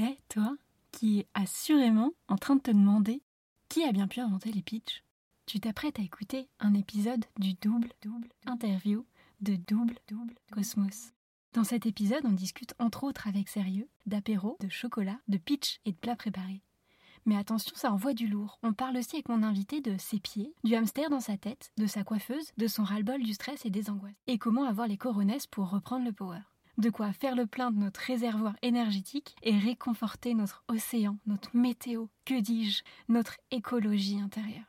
[0.00, 0.56] Eh, toi,
[0.92, 3.20] qui es assurément en train de te demander
[3.68, 5.02] qui a bien pu inventer les pitchs
[5.44, 9.04] Tu t'apprêtes à écouter un épisode du double, double interview
[9.40, 11.12] de Double, double Cosmos.
[11.52, 15.90] Dans cet épisode, on discute entre autres avec sérieux d'apéro, de chocolat, de pitch et
[15.90, 16.62] de plats préparés.
[17.26, 18.60] Mais attention, ça envoie du lourd.
[18.62, 21.86] On parle aussi avec mon invité de ses pieds, du hamster dans sa tête, de
[21.86, 24.14] sa coiffeuse, de son ras-le-bol du stress et des angoisses.
[24.28, 26.38] Et comment avoir les coronesses pour reprendre le power
[26.78, 32.06] de quoi faire le plein de notre réservoir énergétique et réconforter notre océan, notre météo,
[32.24, 34.64] que dis-je, notre écologie intérieure.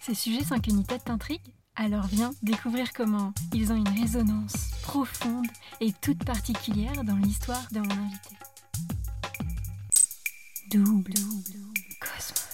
[0.00, 5.48] Ces sujets sans qu'une tête t'intrigue Alors viens découvrir comment ils ont une résonance profonde
[5.80, 8.36] et toute particulière dans l'histoire de mon invité.
[10.70, 11.64] Double, double
[12.00, 12.46] Cosmos.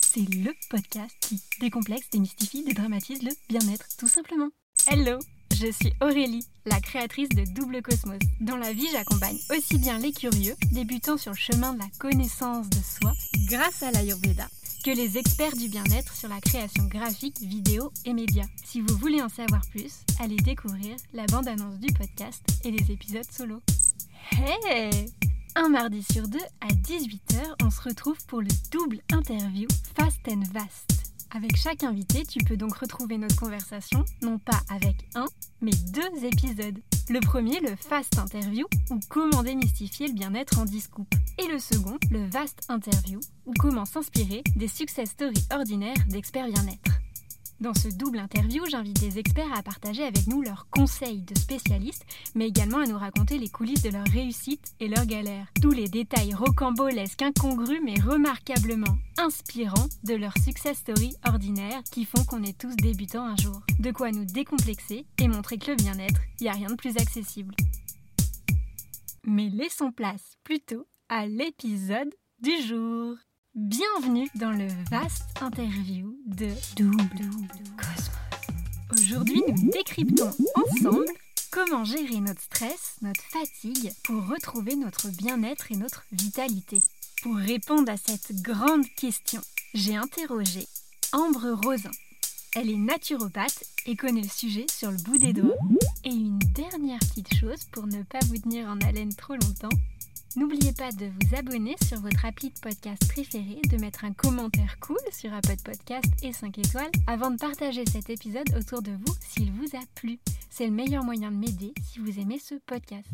[0.00, 4.50] C'est le podcast qui décomplexe, démystifie, dédramatise le bien-être, tout simplement.
[4.86, 5.18] Hello
[5.54, 8.18] je suis Aurélie, la créatrice de Double Cosmos.
[8.40, 12.68] Dans la vie, j'accompagne aussi bien les curieux, débutant sur le chemin de la connaissance
[12.70, 13.12] de soi
[13.46, 14.48] grâce à l'Ayurveda,
[14.84, 18.46] que les experts du bien-être sur la création graphique, vidéo et médias.
[18.64, 23.30] Si vous voulez en savoir plus, allez découvrir la bande-annonce du podcast et les épisodes
[23.30, 23.60] solo.
[24.32, 25.06] Hey
[25.54, 30.42] Un mardi sur deux à 18h, on se retrouve pour le double interview Fast and
[30.52, 30.93] Vast.
[31.34, 35.26] Avec chaque invité, tu peux donc retrouver notre conversation, non pas avec un,
[35.60, 36.78] mais deux épisodes.
[37.08, 40.90] Le premier, le Fast Interview, ou comment démystifier le bien-être en 10
[41.38, 47.03] Et le second, le Vast Interview, ou comment s'inspirer des success stories ordinaires d'experts bien-être.
[47.64, 52.04] Dans ce double interview, j'invite des experts à partager avec nous leurs conseils de spécialistes,
[52.34, 55.46] mais également à nous raconter les coulisses de leur réussite et leurs galères.
[55.62, 62.22] Tous les détails rocambolesques, incongrus, mais remarquablement inspirants de leur success story ordinaire qui font
[62.24, 63.62] qu'on est tous débutants un jour.
[63.78, 66.98] De quoi nous décomplexer et montrer que le bien-être, il n'y a rien de plus
[66.98, 67.54] accessible.
[69.24, 73.16] Mais laissons place plutôt à l'épisode du jour.
[73.56, 77.30] Bienvenue dans le vaste interview de Double
[77.76, 78.10] Cosmos.
[78.98, 81.06] Aujourd'hui, nous décryptons ensemble
[81.52, 86.80] comment gérer notre stress, notre fatigue pour retrouver notre bien-être et notre vitalité.
[87.22, 89.40] Pour répondre à cette grande question,
[89.72, 90.66] j'ai interrogé
[91.12, 91.92] Ambre Rosin.
[92.56, 95.54] Elle est naturopathe et connaît le sujet sur le bout des doigts.
[96.02, 99.76] Et une dernière petite chose pour ne pas vous tenir en haleine trop longtemps,
[100.36, 104.78] N'oubliez pas de vous abonner sur votre appli de podcast préféré, de mettre un commentaire
[104.80, 109.14] cool sur Apple Podcast et 5 étoiles avant de partager cet épisode autour de vous
[109.20, 110.18] s'il vous a plu.
[110.50, 113.08] C'est le meilleur moyen de m'aider si vous aimez ce podcast.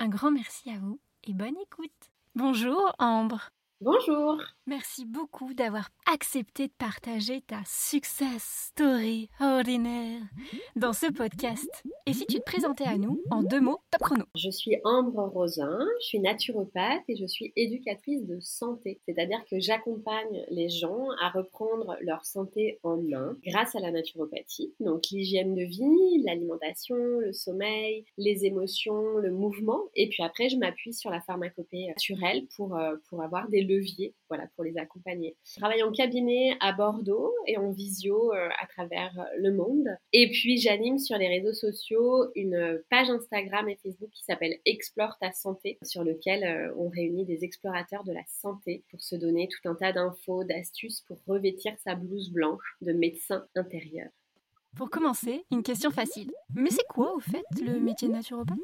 [0.00, 1.90] Un grand merci à vous et bonne écoute.
[2.34, 3.50] Bonjour Ambre.
[3.82, 4.36] Bonjour.
[4.66, 10.20] Merci beaucoup d'avoir accepté de partager ta success story ordinaire
[10.76, 11.82] dans ce podcast.
[12.04, 14.24] Et si tu te présentais à nous en deux mots, top chrono.
[14.36, 19.00] Je suis Ambre Rosin, je suis naturopathe et je suis éducatrice de santé.
[19.08, 24.74] C'est-à-dire que j'accompagne les gens à reprendre leur santé en main grâce à la naturopathie.
[24.80, 29.80] Donc l'hygiène de vie, l'alimentation, le sommeil, les émotions, le mouvement.
[29.96, 34.14] Et puis après, je m'appuie sur la pharmacopée naturelle pour, euh, pour avoir des leviers
[34.28, 35.36] voilà, pour les accompagner.
[35.44, 39.88] Je travaille en cabinet à Bordeaux et en visio euh, à travers euh, le monde.
[40.12, 45.16] Et puis j'anime sur les réseaux sociaux une page Instagram et Facebook qui s'appelle Explore
[45.20, 49.48] ta santé, sur lequel euh, on réunit des explorateurs de la santé pour se donner
[49.48, 54.08] tout un tas d'infos, d'astuces pour revêtir sa blouse blanche de médecin intérieur.
[54.76, 56.30] Pour commencer, une question facile.
[56.54, 58.58] Mais c'est quoi au fait le métier de naturopathe?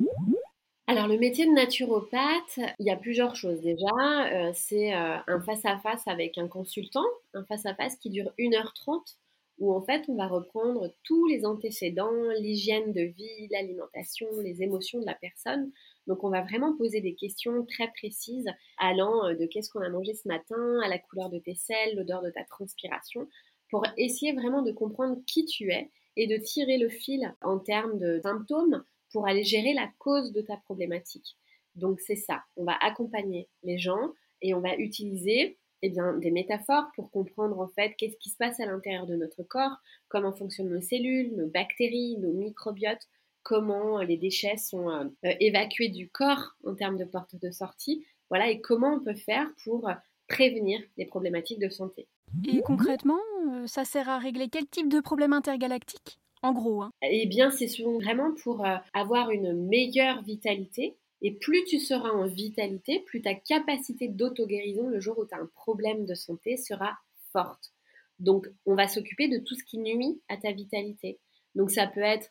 [0.88, 3.86] Alors le métier de naturopathe, il y a plusieurs choses déjà.
[4.32, 7.04] Euh, c'est euh, un face-à-face avec un consultant,
[7.34, 9.16] un face-à-face qui dure 1h30
[9.58, 15.00] où en fait on va reprendre tous les antécédents, l'hygiène de vie, l'alimentation, les émotions
[15.00, 15.72] de la personne.
[16.06, 18.48] Donc on va vraiment poser des questions très précises
[18.78, 21.96] allant euh, de qu'est-ce qu'on a mangé ce matin, à la couleur de tes selles,
[21.96, 23.28] l'odeur de ta transpiration,
[23.70, 27.98] pour essayer vraiment de comprendre qui tu es et de tirer le fil en termes
[27.98, 31.36] de symptômes pour aller gérer la cause de ta problématique.
[31.74, 34.12] Donc c'est ça, on va accompagner les gens
[34.42, 38.36] et on va utiliser eh bien, des métaphores pour comprendre en fait qu'est-ce qui se
[38.36, 39.76] passe à l'intérieur de notre corps,
[40.08, 43.06] comment fonctionnent nos cellules, nos bactéries, nos microbiotes,
[43.42, 48.50] comment les déchets sont euh, évacués du corps en termes de porte de sortie, voilà,
[48.50, 49.88] et comment on peut faire pour
[50.28, 52.08] prévenir les problématiques de santé.
[52.48, 56.18] Et concrètement, euh, ça sert à régler quel type de problème intergalactique?
[56.42, 56.82] En gros.
[56.82, 56.90] Hein.
[57.02, 60.96] Eh bien, c'est vraiment pour euh, avoir une meilleure vitalité.
[61.22, 65.38] Et plus tu seras en vitalité, plus ta capacité d'auto-guérison le jour où tu as
[65.38, 66.98] un problème de santé sera
[67.32, 67.72] forte.
[68.18, 71.18] Donc, on va s'occuper de tout ce qui nuit à ta vitalité.
[71.54, 72.30] Donc, ça peut être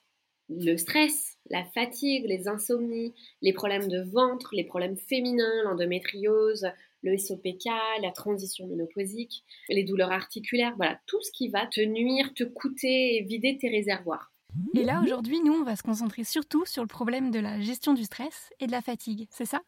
[0.50, 6.68] le stress, la fatigue, les insomnies, les problèmes de ventre, les problèmes féminins, l'endométriose,
[7.04, 7.66] le SOPK,
[8.02, 13.24] la transition ménopausique, les douleurs articulaires, voilà, tout ce qui va te nuire, te coûter
[13.28, 14.32] vider tes réservoirs.
[14.74, 17.94] Et là, aujourd'hui, nous, on va se concentrer surtout sur le problème de la gestion
[17.94, 19.62] du stress et de la fatigue, c'est ça?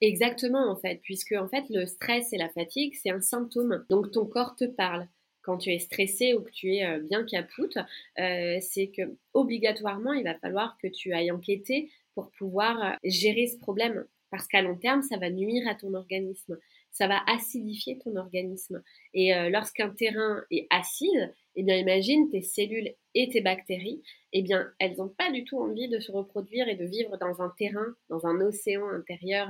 [0.00, 3.84] Exactement, en fait, puisque en fait, le stress et la fatigue, c'est un symptôme.
[3.88, 5.08] Donc, ton corps te parle.
[5.42, 7.76] Quand tu es stressé ou que tu es euh, bien capoute,
[8.20, 9.02] euh, c'est que
[9.34, 14.04] obligatoirement, il va falloir que tu ailles enquêter pour pouvoir euh, gérer ce problème.
[14.30, 16.56] Parce qu'à long terme, ça va nuire à ton organisme
[16.92, 18.82] ça va acidifier ton organisme.
[19.14, 24.02] Et lorsqu'un terrain est acide, eh bien imagine tes cellules et tes bactéries,
[24.32, 27.40] eh bien elles n'ont pas du tout envie de se reproduire et de vivre dans
[27.42, 29.48] un terrain, dans un océan intérieur,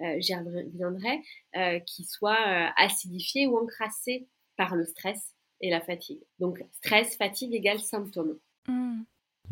[0.00, 1.22] euh, j'y reviendrai,
[1.56, 4.26] euh, qui soit euh, acidifié ou encrassé
[4.56, 6.20] par le stress et la fatigue.
[6.40, 8.38] Donc stress, fatigue égale symptômes.
[8.66, 9.02] Mmh.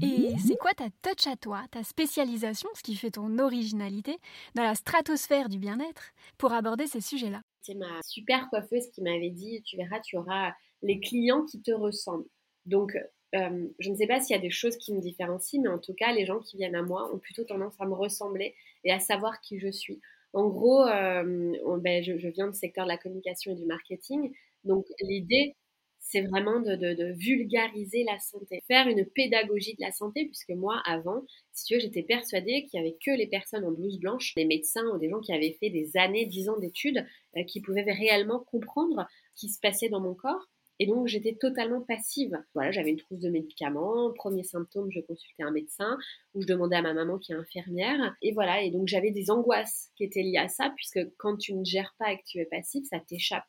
[0.00, 4.18] Et c'est quoi ta touch à toi, ta spécialisation, ce qui fait ton originalité
[4.54, 7.42] dans la stratosphère du bien-être pour aborder ces sujets-là?
[7.60, 10.52] C'est ma super coiffeuse qui m'avait dit, tu verras, tu auras
[10.82, 12.26] les clients qui te ressemblent.
[12.66, 12.96] Donc,
[13.34, 15.78] euh, je ne sais pas s'il y a des choses qui me différencient, mais en
[15.78, 18.54] tout cas, les gens qui viennent à moi ont plutôt tendance à me ressembler
[18.84, 20.00] et à savoir qui je suis.
[20.32, 24.32] En gros, euh, ben, je, viens du secteur de la communication et du marketing.
[24.64, 25.54] Donc, l'idée,
[26.02, 31.24] c'est vraiment de, vulgariser la santé, faire une pédagogie de la santé, puisque moi, avant,
[31.52, 34.44] si tu veux, j'étais persuadée qu'il n'y avait que les personnes en blouse blanche, les
[34.44, 37.06] médecins ou des gens qui avaient fait des années, dix ans d'études,
[37.36, 40.48] euh, qui pouvaient réellement comprendre ce qui se passait dans mon corps.
[40.80, 42.36] Et donc, j'étais totalement passive.
[42.54, 44.12] Voilà, j'avais une trousse de médicaments.
[44.14, 45.96] Premier symptôme, je consultais un médecin
[46.34, 48.16] ou je demandais à ma maman qui est infirmière.
[48.20, 51.54] Et voilà, et donc j'avais des angoisses qui étaient liées à ça, puisque quand tu
[51.54, 53.44] ne gères pas et que tu es passif, ça t'échappe.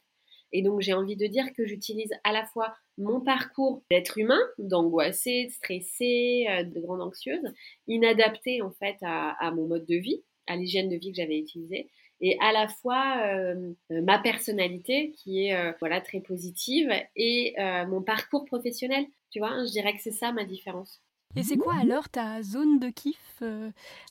[0.53, 4.39] Et donc, j'ai envie de dire que j'utilise à la fois mon parcours d'être humain,
[4.59, 7.43] d'angoissée, de stressée, euh, de grande anxieuse,
[7.87, 11.89] inadapté en fait à, mon mode de vie, à l'hygiène de vie que j'avais utilisée,
[12.21, 17.55] et à la fois euh, ma personnalité qui est euh, voilà très positive et
[17.87, 19.05] mon parcours professionnel.
[19.31, 21.01] Tu vois, je dirais que c'est ça ma différence.
[21.35, 23.41] Et c'est quoi alors ta zone de kiff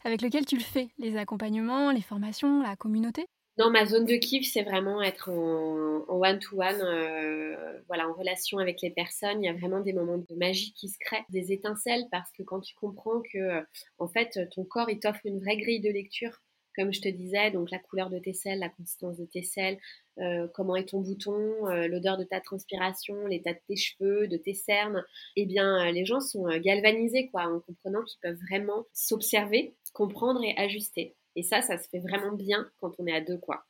[0.05, 0.89] avec lequel tu le fais?
[0.99, 3.27] Les accompagnements, les formations, la communauté?
[3.59, 8.81] Non, ma zone de kiff, c'est vraiment être en one-to-one, euh, voilà, en relation avec
[8.81, 9.43] les personnes.
[9.43, 12.43] Il y a vraiment des moments de magie qui se créent, des étincelles, parce que
[12.43, 13.63] quand tu comprends que,
[13.99, 16.41] en fait, ton corps, il t'offre une vraie grille de lecture,
[16.75, 19.77] comme je te disais, donc la couleur de tes selles, la consistance de tes selles,
[20.19, 24.39] euh, comment est ton bouton, euh, l'odeur de ta transpiration, l'état de tes cheveux, de
[24.39, 25.05] tes cernes,
[25.37, 30.57] eh bien, les gens sont galvanisés, quoi, en comprenant qu'ils peuvent vraiment s'observer, comprendre et
[30.57, 31.15] ajuster.
[31.37, 33.65] Et ça, ça se fait vraiment bien quand on est à deux, quoi.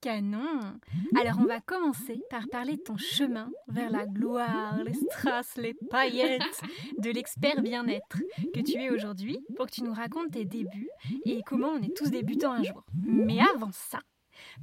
[0.00, 0.78] Canon
[1.20, 5.74] Alors on va commencer par parler de ton chemin vers la gloire, les strass, les
[5.90, 6.62] paillettes
[6.98, 8.18] de l'expert bien-être
[8.54, 10.88] que tu es aujourd'hui pour que tu nous racontes tes débuts
[11.26, 12.82] et comment on est tous débutants un jour.
[12.94, 14.00] Mais avant ça,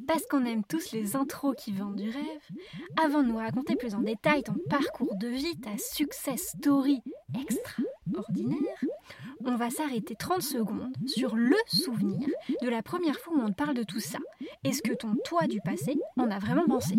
[0.07, 2.47] parce qu'on aime tous les intros qui vendent du rêve,
[3.03, 7.03] avant de nous raconter plus en détail ton parcours de vie, ta success story
[8.07, 8.83] extraordinaire,
[9.45, 12.27] on va s'arrêter 30 secondes sur le souvenir
[12.61, 14.19] de la première fois où on te parle de tout ça.
[14.63, 16.97] Est-ce que ton toi du passé en a vraiment pensé?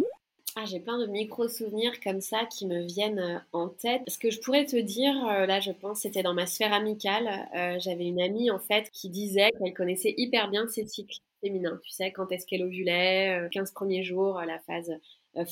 [0.57, 4.03] Ah, j'ai plein de micro-souvenirs comme ça qui me viennent euh, en tête.
[4.09, 7.29] Ce que je pourrais te dire, euh, là je pense, c'était dans ma sphère amicale.
[7.55, 11.79] Euh, j'avais une amie en fait qui disait qu'elle connaissait hyper bien ses cycles féminins.
[11.85, 14.93] Tu sais, quand est-ce qu'elle ovulait, 15 premiers jours, la phase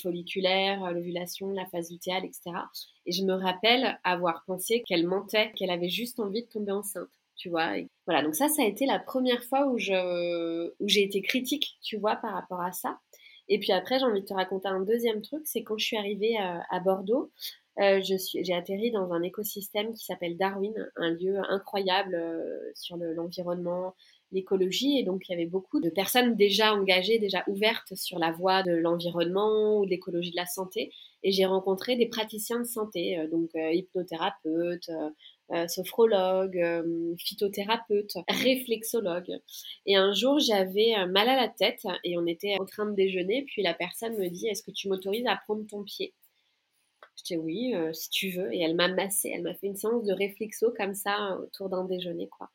[0.03, 2.51] folliculaire, l'ovulation, la phase lutéale, etc.
[3.05, 7.11] Et je me rappelle avoir pensé qu'elle mentait, qu'elle avait juste envie de tomber enceinte,
[7.37, 7.75] tu vois.
[8.07, 11.79] voilà, donc ça, ça a été la première fois où je, où j'ai été critique,
[11.83, 12.99] tu vois, par rapport à ça.
[13.49, 15.97] Et puis après, j'ai envie de te raconter un deuxième truc, c'est quand je suis
[15.97, 17.31] arrivée à, Bordeaux,
[17.81, 23.95] euh, j'ai atterri dans un écosystème qui s'appelle Darwin, un lieu incroyable euh, sur l'environnement,
[24.33, 24.99] l'écologie.
[24.99, 28.63] Et donc, il y avait beaucoup de personnes déjà engagées, déjà ouvertes sur la voie
[28.63, 30.91] de l'environnement ou de l'écologie de la santé.
[31.23, 35.11] Et j'ai rencontré des praticiens de santé, euh, donc hypnothérapeutes, euh,
[35.69, 39.41] sophrologue, euh, phytothérapeute, réflexologue.
[39.87, 42.95] Et un jour, j'avais euh, mal à la tête et on était en train de
[42.95, 43.45] déjeuner.
[43.45, 46.15] Puis la personne me dit Est-ce que tu m'autorises à prendre ton pied?
[47.19, 48.53] Je dis Oui, si tu veux.
[48.53, 51.85] Et elle m'a massé, elle m'a fait une séance de réflexo comme ça autour d'un
[51.85, 52.29] déjeuner.
[52.29, 52.51] quoi.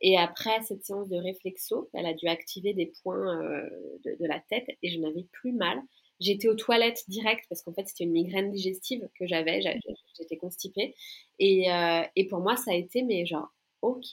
[0.00, 3.40] Et après cette séance de réflexo, elle a dû activer des points
[4.04, 5.80] de la tête et je n'avais plus mal.
[6.24, 9.60] J'étais aux toilettes direct parce qu'en fait, c'était une migraine digestive que j'avais.
[10.18, 10.94] J'étais constipée.
[11.38, 13.48] Et, euh, et, pour moi, ça a été, mais genre,
[13.82, 14.06] ok,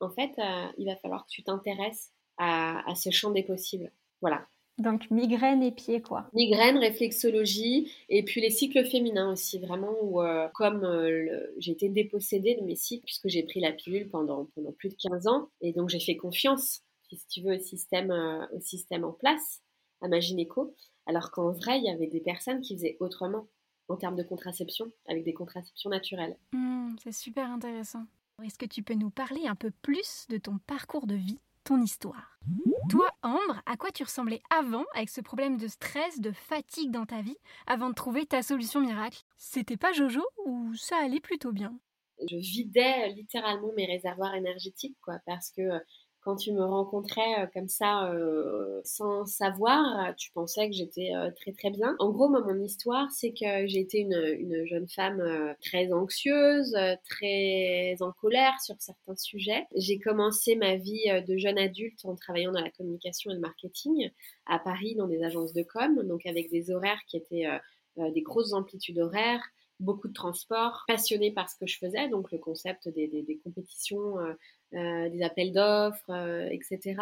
[0.00, 3.92] en fait, euh, il va falloir que tu t'intéresses à, à, ce champ des possibles.
[4.20, 4.46] Voilà.
[4.78, 6.26] Donc migraine et pieds quoi.
[6.32, 11.88] Migraine, réflexologie et puis les cycles féminins aussi vraiment où euh, comme euh, j'ai été
[11.88, 15.48] dépossédée de mes cycles puisque j'ai pris la pilule pendant pendant plus de 15 ans
[15.60, 19.62] et donc j'ai fait confiance si tu veux au système euh, au système en place
[20.00, 20.74] à ma gynéco
[21.06, 23.46] alors qu'en vrai il y avait des personnes qui faisaient autrement
[23.88, 26.36] en termes de contraception avec des contraceptions naturelles.
[26.52, 28.06] Mmh, c'est super intéressant.
[28.42, 31.80] Est-ce que tu peux nous parler un peu plus de ton parcours de vie ton
[31.80, 32.38] histoire?
[32.90, 37.06] Toi, Ambre, à quoi tu ressemblais avant avec ce problème de stress, de fatigue dans
[37.06, 39.22] ta vie, avant de trouver ta solution miracle?
[39.38, 41.78] C'était pas Jojo ou ça allait plutôt bien?
[42.20, 45.62] Je vidais littéralement mes réservoirs énergétiques, quoi, parce que
[46.24, 51.30] quand tu me rencontrais euh, comme ça euh, sans savoir, tu pensais que j'étais euh,
[51.30, 51.94] très très bien.
[51.98, 55.22] En gros, moi, mon histoire, c'est que j'ai été une, une, jeune femme
[55.60, 56.74] très anxieuse,
[57.08, 59.66] très en colère sur certains sujets.
[59.76, 64.10] J'ai commencé ma vie de jeune adulte en travaillant dans la communication et le marketing
[64.46, 67.46] à Paris dans des agences de com, donc avec des horaires qui étaient
[67.96, 69.42] des grosses amplitudes horaires
[69.80, 73.38] beaucoup de transport, passionnée par ce que je faisais, donc le concept des, des, des
[73.38, 74.32] compétitions euh,
[74.74, 76.96] des appels d'offres, euh, etc.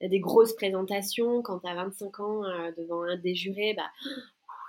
[0.00, 3.90] Des grosses présentations quand tu as 25 ans euh, devant un des jurés, bah,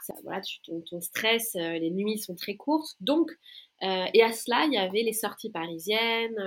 [0.01, 2.95] ça, voilà, tu, ton, ton, stress, les nuits sont très courtes.
[3.01, 3.31] Donc,
[3.81, 6.37] et à cela, il y avait les sorties parisiennes,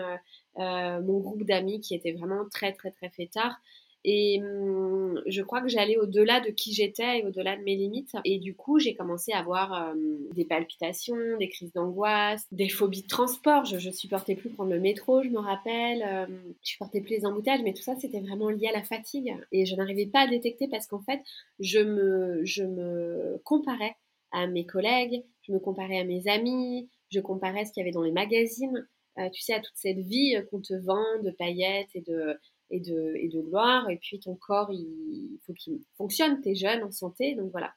[0.56, 3.60] mon groupe d'amis qui était vraiment très, très, très fêtard.
[4.04, 8.12] Et hum, je crois que j'allais au-delà de qui j'étais et au-delà de mes limites.
[8.24, 13.02] Et du coup, j'ai commencé à avoir hum, des palpitations, des crises d'angoisse, des phobies
[13.02, 13.64] de transport.
[13.64, 16.00] Je, ne supportais plus prendre le métro, je me rappelle.
[16.00, 18.82] Je hum, je supportais plus les embouteillages, mais tout ça, c'était vraiment lié à la
[18.82, 19.36] fatigue.
[19.52, 21.20] Et je n'arrivais pas à détecter parce qu'en fait,
[21.60, 23.94] je me, je me comparais
[24.32, 27.92] à mes collègues, je me comparais à mes amis, je comparais ce qu'il y avait
[27.92, 28.88] dans les magazines.
[29.18, 32.38] Euh, tu sais, à toute cette vie qu'on te vend de paillettes et de,
[32.72, 33.88] et de, gloire.
[33.90, 36.40] Et puis ton corps, il faut qu'il fonctionne.
[36.42, 37.72] Tu es jeune, en santé, donc voilà.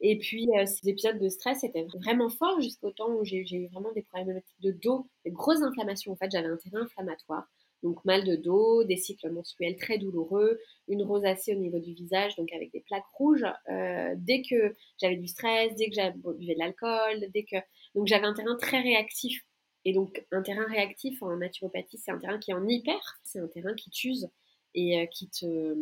[0.00, 3.68] Et puis euh, ces épisodes de stress étaient vraiment forts jusqu'au temps où j'ai eu
[3.68, 6.12] vraiment des problématiques de dos, des grosses inflammations.
[6.12, 7.46] En fait, j'avais un terrain inflammatoire.
[7.84, 10.58] Donc mal de dos, des cycles menstruels très douloureux,
[10.88, 13.44] une rosacée au niveau du visage, donc avec des plaques rouges.
[13.70, 17.56] Euh, dès que j'avais du stress, dès que j'avais de l'alcool, dès que
[17.94, 19.44] donc j'avais un terrain très réactif
[19.84, 23.40] et donc, un terrain réactif en naturopathie, c'est un terrain qui est en hyper, c'est
[23.40, 24.28] un terrain qui t'use
[24.74, 25.76] et euh, qui, te,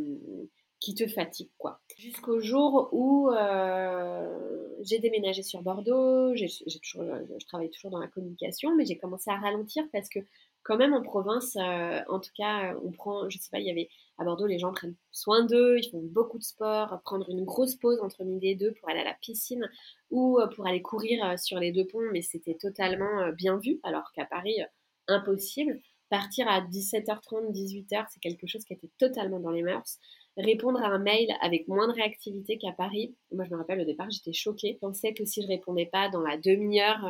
[0.80, 1.80] qui te fatigue, quoi.
[1.98, 8.74] Jusqu'au jour où euh, j'ai déménagé sur Bordeaux, toujours, je travaille toujours dans la communication,
[8.74, 10.20] mais j'ai commencé à ralentir parce que
[10.62, 13.70] quand même en province, euh, en tout cas, on prend, je sais pas, il y
[13.70, 13.88] avait
[14.18, 17.76] à Bordeaux, les gens prennent soin d'eux, ils font beaucoup de sport, prendre une grosse
[17.76, 19.68] pause entre midi et deux pour aller à la piscine
[20.10, 23.80] ou euh, pour aller courir euh, sur les deux ponts, mais c'était totalement bien vu,
[23.82, 24.58] alors qu'à Paris,
[25.08, 25.80] impossible.
[26.10, 29.98] Partir à 17h30, 18h, c'est quelque chose qui était totalement dans les mœurs.
[30.36, 33.14] Répondre à un mail avec moins de réactivité qu'à Paris.
[33.32, 34.72] Moi, je me rappelle au départ, j'étais choquée.
[34.74, 37.02] Je pensais que si je répondais pas dans la demi-heure,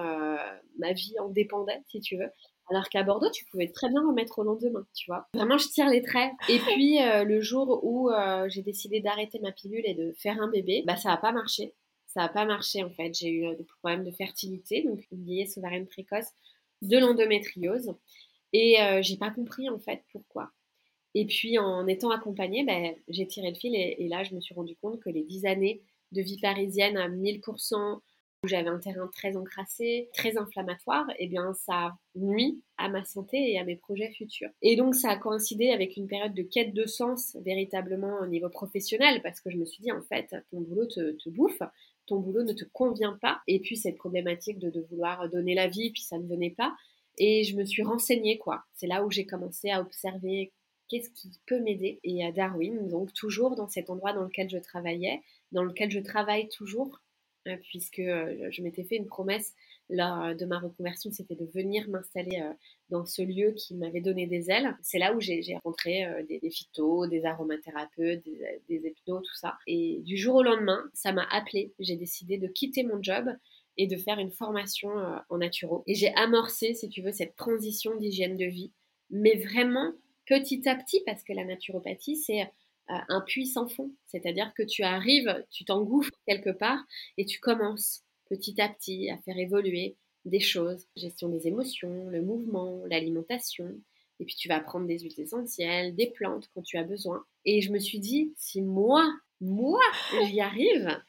[0.79, 2.31] ma vie en dépendait, si tu veux.
[2.71, 5.27] Alors qu'à Bordeaux, tu pouvais très bien remettre au lendemain, tu vois.
[5.35, 6.31] Vraiment, je tire les traits.
[6.49, 10.41] Et puis, euh, le jour où euh, j'ai décidé d'arrêter ma pilule et de faire
[10.41, 11.75] un bébé, bah, ça n'a pas marché.
[12.07, 13.13] Ça n'a pas marché, en fait.
[13.13, 16.29] J'ai eu euh, des problèmes de fertilité, donc une vieillesse ovarienne précoce,
[16.83, 17.93] de l'endométriose.
[18.53, 20.51] Et j'ai pas compris, en fait, pourquoi.
[21.15, 24.41] Et puis, en étant accompagnée, bah, j'ai tiré le fil et, et, là, je me
[24.41, 28.01] suis rendu compte que les 10 années de vie parisienne à 1000%,
[28.43, 33.05] où j'avais un terrain très encrassé, très inflammatoire, et eh bien ça nuit à ma
[33.05, 34.51] santé et à mes projets futurs.
[34.63, 38.49] Et donc ça a coïncidé avec une période de quête de sens véritablement au niveau
[38.49, 41.63] professionnel, parce que je me suis dit en fait, ton boulot te, bouffe,
[42.07, 45.69] ton boulot ne te convient pas, et puis cette problématique de, de vouloir donner la
[45.69, 46.75] vie, puis ça ne venait pas.
[47.19, 48.63] Et je me suis renseignée, quoi.
[48.73, 50.53] C'est là où j'ai commencé à observer
[50.89, 52.01] qu'est-ce qui peut m'aider.
[52.03, 55.21] Et à Darwin, donc toujours dans cet endroit dans lequel je travaillais,
[55.53, 57.01] dans lequel je travaille toujours,
[57.59, 59.55] puisque euh, je m'étais fait une promesse
[59.89, 62.53] lors de ma reconversion, c'était de venir m'installer euh,
[62.91, 64.77] dans ce lieu qui m'avait donné des ailes.
[64.83, 69.59] C'est là où j'ai rencontré des, des phytos, des aromathérapeutes, des, des hypnos, tout ça.
[69.67, 71.73] Et du jour au lendemain, ça m'a appelé.
[71.81, 73.29] J'ai décidé de quitter mon job
[73.77, 74.91] et de faire une formation
[75.29, 75.83] en naturo.
[75.87, 78.73] Et j'ai amorcé, si tu veux, cette transition d'hygiène de vie,
[79.11, 79.93] mais vraiment
[80.27, 82.49] petit à petit, parce que la naturopathie, c'est
[83.09, 83.93] un puits sans fond.
[84.07, 86.83] C'est-à-dire que tu arrives, tu t'engouffres quelque part
[87.17, 92.23] et tu commences petit à petit à faire évoluer des choses, gestion des émotions, le
[92.23, 93.75] mouvement, l'alimentation.
[94.19, 97.25] Et puis tu vas prendre des huiles essentielles, des plantes quand tu as besoin.
[97.45, 99.81] Et je me suis dit, si moi, moi,
[100.27, 101.01] j'y arrive,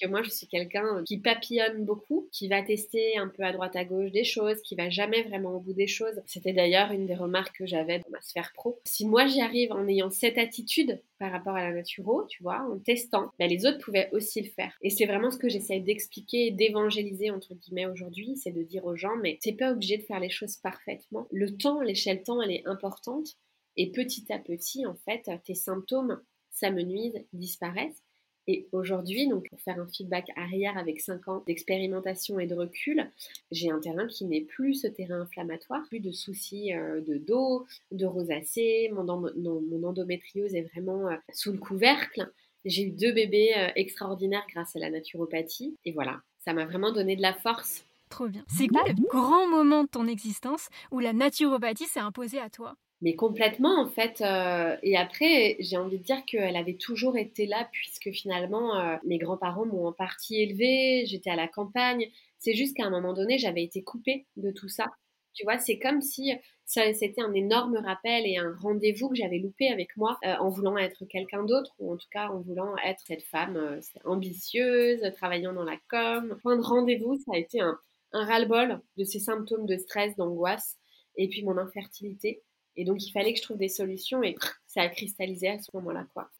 [0.00, 3.76] que moi, je suis quelqu'un qui papillonne beaucoup, qui va tester un peu à droite
[3.76, 6.20] à gauche des choses, qui va jamais vraiment au bout des choses.
[6.26, 8.80] C'était d'ailleurs une des remarques que j'avais dans ma sphère pro.
[8.84, 12.66] Si moi j'y arrive en ayant cette attitude par rapport à la naturo, tu vois,
[12.70, 14.76] en testant, ben, les autres pouvaient aussi le faire.
[14.82, 18.96] Et c'est vraiment ce que j'essaye d'expliquer, d'évangéliser entre guillemets aujourd'hui, c'est de dire aux
[18.96, 21.26] gens, mais t'es pas obligé de faire les choses parfaitement.
[21.30, 23.36] Le temps, l'échelle temps, elle est importante.
[23.76, 26.20] Et petit à petit, en fait, tes symptômes
[26.50, 28.02] s'amenuisent, disparaissent.
[28.46, 33.10] Et aujourd'hui, donc pour faire un feedback arrière avec 5 ans d'expérimentation et de recul,
[33.50, 37.66] j'ai un terrain qui n'est plus ce terrain inflammatoire, plus de soucis euh, de dos,
[37.90, 42.30] de rosacée, mon, mon endométriose est vraiment euh, sous le couvercle.
[42.64, 45.76] J'ai eu deux bébés euh, extraordinaires grâce à la naturopathie.
[45.84, 47.84] Et voilà, ça m'a vraiment donné de la force.
[48.08, 48.44] Trop bien.
[48.48, 52.76] C'est quoi le grand moment de ton existence où la naturopathie s'est imposée à toi?
[53.04, 54.22] Mais complètement, en fait.
[54.22, 58.96] Euh, et après, j'ai envie de dire qu'elle avait toujours été là, puisque finalement, euh,
[59.04, 62.08] mes grands-parents m'ont en partie élevée, j'étais à la campagne.
[62.38, 64.86] C'est juste qu'à un moment donné, j'avais été coupée de tout ça.
[65.34, 66.32] Tu vois, c'est comme si
[66.64, 70.78] c'était un énorme rappel et un rendez-vous que j'avais loupé avec moi euh, en voulant
[70.78, 75.64] être quelqu'un d'autre, ou en tout cas en voulant être cette femme ambitieuse, travaillant dans
[75.64, 76.38] la com.
[76.40, 77.78] Point de rendez-vous, ça a été un,
[78.12, 80.78] un ras-le-bol de ces symptômes de stress, d'angoisse,
[81.18, 82.42] et puis mon infertilité.
[82.76, 85.70] Et donc, il fallait que je trouve des solutions et ça a cristallisé à ce
[85.74, 86.30] moment-là, quoi.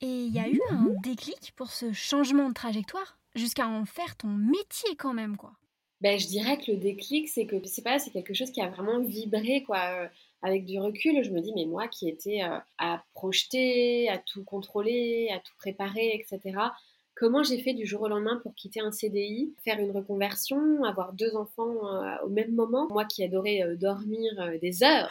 [0.00, 4.16] Et il y a eu un déclic pour ce changement de trajectoire jusqu'à en faire
[4.16, 5.52] ton métier quand même, quoi.
[6.00, 8.68] Ben, je dirais que le déclic, c'est que, c'est pas, c'est quelque chose qui a
[8.68, 9.78] vraiment vibré, quoi.
[9.78, 10.08] Euh,
[10.42, 14.42] avec du recul, je me dis, mais moi qui étais euh, à projeter, à tout
[14.42, 16.58] contrôler, à tout préparer, etc.,
[17.14, 21.12] Comment j'ai fait du jour au lendemain pour quitter un CDI, faire une reconversion, avoir
[21.12, 22.88] deux enfants euh, au même moment?
[22.90, 25.10] Moi qui adorais euh, dormir euh, des heures,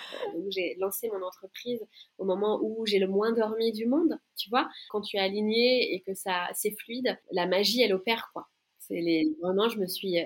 [0.50, 1.86] j'ai lancé mon entreprise
[2.17, 4.67] au moment où j'ai le moins dormi du monde, tu vois?
[4.89, 8.48] Quand tu es aligné et que ça c'est fluide, la magie elle opère quoi.
[8.79, 10.17] C'est les vraiment je me suis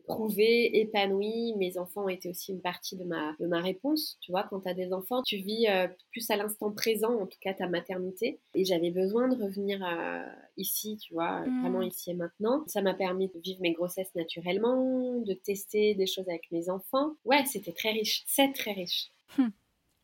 [0.00, 1.54] prouvé, épanoui.
[1.56, 4.18] Mes enfants ont été aussi une partie de ma, de ma réponse.
[4.20, 7.26] Tu vois, quand tu as des enfants, tu vis euh, plus à l'instant présent, en
[7.26, 8.40] tout cas ta maternité.
[8.54, 10.22] Et j'avais besoin de revenir euh,
[10.56, 11.60] ici, tu vois, mmh.
[11.60, 12.64] vraiment ici et maintenant.
[12.66, 17.12] Ça m'a permis de vivre mes grossesses naturellement, de tester des choses avec mes enfants.
[17.24, 18.24] Ouais, c'était très riche.
[18.26, 19.10] C'est très riche.
[19.38, 19.50] Hum.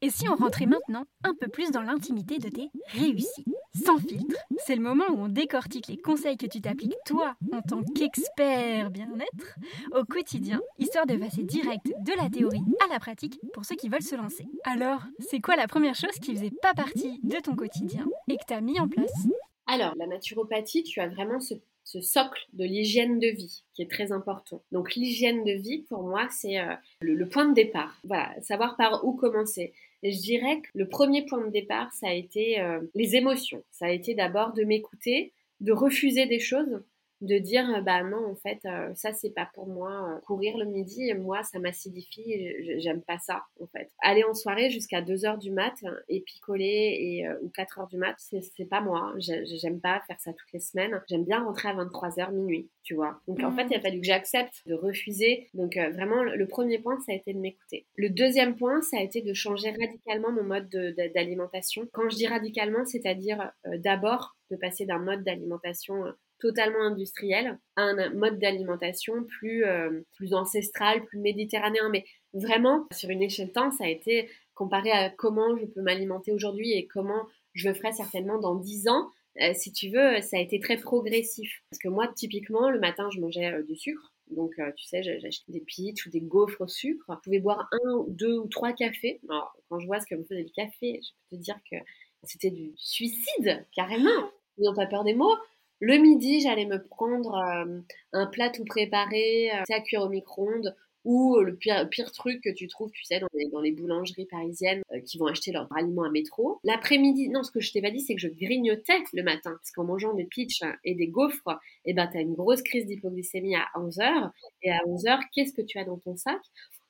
[0.02, 3.46] Et si on rentrait maintenant un peu plus dans l'intimité de tes réussites?
[3.74, 7.62] Sans filtre, c'est le moment où on décortique les conseils que tu t'appliques toi en
[7.62, 9.56] tant qu'expert bien-être
[9.92, 13.88] au quotidien, histoire de passer direct de la théorie à la pratique pour ceux qui
[13.88, 14.46] veulent se lancer.
[14.64, 18.44] Alors, c'est quoi la première chose qui faisait pas partie de ton quotidien et que
[18.46, 19.28] tu as mis en place?
[19.68, 24.10] Alors, la naturopathie, tu as vraiment ce socle de l'hygiène de vie qui est très
[24.10, 24.62] important.
[24.72, 28.00] Donc l'hygiène de vie, pour moi, c'est euh, le, point de départ.
[28.42, 29.72] Savoir par où commencer.
[30.02, 33.62] Et je dirais que le premier point de départ, ça a été euh, les émotions.
[33.70, 36.82] Ça a été d'abord de m'écouter, de refuser des choses
[37.20, 40.56] de dire euh, bah non en fait euh, ça c'est pas pour moi euh, courir
[40.56, 43.90] le midi moi ça m'acidifie j'aime pas ça en fait.
[44.00, 45.74] Aller en soirée jusqu'à 2 heures du mat
[46.08, 50.32] et picoler et ou 4 heures du mat c'est pas moi j'aime pas faire ça
[50.32, 51.02] toutes les semaines.
[51.08, 53.20] J'aime bien rentrer à 23 heures minuit tu vois.
[53.28, 53.82] Donc en fait il a mmh.
[53.82, 55.48] fallu que j'accepte de refuser.
[55.54, 57.86] Donc vraiment le premier point ça a été de m'écouter.
[57.96, 60.68] Le deuxième point ça a été de changer radicalement mon mode
[61.14, 61.86] d'alimentation.
[61.92, 66.04] Quand je dis radicalement c'est-à-dire d'abord de passer d'un mode d'alimentation
[66.40, 71.88] totalement industriel à un mode d'alimentation plus, euh, plus ancestral, plus méditerranéen.
[71.90, 75.82] Mais vraiment, sur une échelle de temps, ça a été comparé à comment je peux
[75.82, 79.10] m'alimenter aujourd'hui et comment je le ferai certainement dans 10 ans.
[79.40, 81.62] Euh, si tu veux, ça a été très progressif.
[81.70, 84.12] Parce que moi, typiquement, le matin, je mangeais euh, du sucre.
[84.30, 87.04] Donc, tu sais, j'achetais des pitchs ou des gaufres au sucre.
[87.08, 89.20] Je pouvais boire un, deux ou trois cafés.
[89.28, 91.76] Alors, quand je vois ce que me faisait le café, je peux te dire que
[92.22, 94.30] c'était du suicide, carrément.
[94.58, 95.36] N'ayons pas peur des mots.
[95.80, 97.80] Le midi, j'allais me prendre euh,
[98.12, 102.50] un plat tout préparé, euh, à cuire au micro-ondes, ou euh, le pire, truc que
[102.50, 106.60] tu trouves, tu sais, dans les, boulangeries parisiennes qui vont acheter leurs aliments à métro.
[106.64, 109.70] L'après-midi, non, ce que je t'ai pas dit, c'est que je grignotais le matin, parce
[109.70, 113.56] qu'en mangeant des pitchs et des gaufres, eh ben, tu as une grosse crise d'hypoglycémie
[113.56, 114.30] à 11h.
[114.62, 116.42] Et à 11h, qu'est-ce que tu as dans ton sac?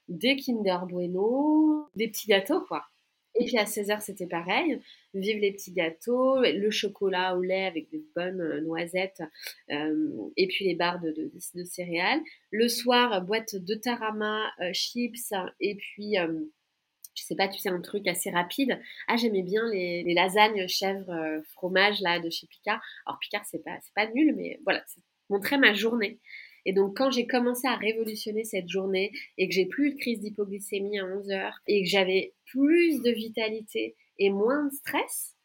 [0.08, 2.82] Des Kinder Bueno, des petits gâteaux, quoi.
[3.40, 4.78] Et puis à 16h, c'était pareil.
[5.14, 9.22] Vive les petits gâteaux, le chocolat au lait avec des bonnes euh, noisettes,
[9.70, 11.30] euh, et puis les barres de,
[11.64, 12.20] céréales.
[12.50, 16.16] Le soir, boîte de tarama, euh, chips, et puis,
[17.14, 18.78] je sais pas, tu sais, un truc assez rapide.
[19.08, 22.80] Ah, j'aimais bien les, les lasagnes chèvre fromage là de chez Picard.
[23.06, 25.00] Alors Picard, c'est pas, c'est pas nul, mais voilà, ça
[25.30, 26.20] montrait ma journée.
[26.66, 30.20] Et donc, quand j'ai commencé à révolutionner cette journée et que j'ai plus de crise
[30.20, 35.36] d'hypoglycémie à 11 heures et que j'avais plus de vitalité et moins de stress,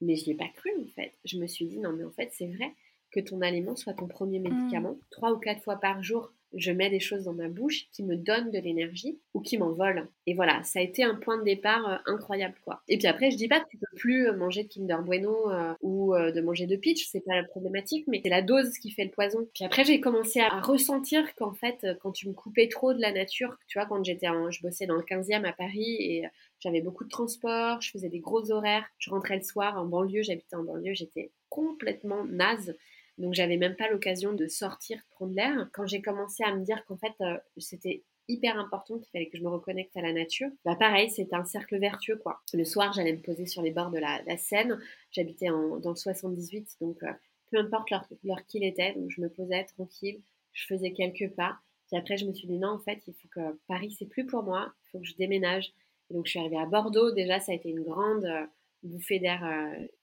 [0.00, 1.12] mais je l'ai pas cru en fait.
[1.24, 2.72] Je me suis dit non mais en fait c'est vrai
[3.10, 4.98] que ton aliment soit ton premier médicament.
[5.10, 8.16] Trois ou quatre fois par jour, je mets des choses dans ma bouche qui me
[8.16, 10.08] donnent de l'énergie ou qui m'envolent.
[10.26, 12.82] Et voilà, ça a été un point de départ euh, incroyable quoi.
[12.88, 15.50] Et puis après, je dis pas que tu peux plus euh, manger de Kinder Bueno
[15.50, 18.90] euh, ou de manger de peach, c'est pas la problématique, mais c'est la dose qui
[18.90, 19.46] fait le poison.
[19.54, 23.12] Puis après, j'ai commencé à ressentir qu'en fait, quand tu me coupais trop de la
[23.12, 26.24] nature, tu vois, quand j'étais je bossais dans le 15e à Paris et
[26.60, 30.22] j'avais beaucoup de transport, je faisais des gros horaires, je rentrais le soir en banlieue,
[30.22, 32.76] j'habitais en banlieue, j'étais complètement naze.
[33.18, 35.68] Donc j'avais même pas l'occasion de sortir, prendre l'air.
[35.72, 39.38] Quand j'ai commencé à me dire qu'en fait euh, c'était hyper important qu'il fallait que
[39.38, 40.48] je me reconnecte à la nature.
[40.64, 42.40] Bah pareil, c'était un cercle vertueux quoi.
[42.52, 44.78] Le soir, j'allais me poser sur les bords de la, Seine.
[45.12, 47.12] J'habitais dans le 78, donc euh,
[47.50, 47.90] peu importe
[48.24, 50.20] l'heure qu'il était, donc je me posais tranquille,
[50.52, 51.58] je faisais quelques pas.
[51.86, 54.26] Puis après, je me suis dit non, en fait, il faut que Paris, c'est plus
[54.26, 55.72] pour moi, il faut que je déménage.
[56.10, 57.12] Et donc, je suis arrivée à Bordeaux.
[57.12, 58.46] Déjà, ça a été une grande euh,
[58.82, 59.44] bouffée d'air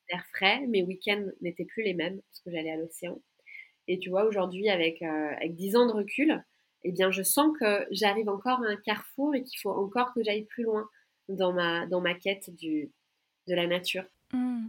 [0.09, 0.61] d'air frais.
[0.67, 3.19] Mes week-ends n'étaient plus les mêmes parce que j'allais à l'océan.
[3.87, 6.43] Et tu vois, aujourd'hui, avec, euh, avec 10 ans de recul,
[6.83, 10.23] eh bien, je sens que j'arrive encore à un carrefour et qu'il faut encore que
[10.23, 10.87] j'aille plus loin
[11.29, 12.91] dans ma, dans ma quête du,
[13.47, 14.05] de la nature.
[14.31, 14.67] Hmm.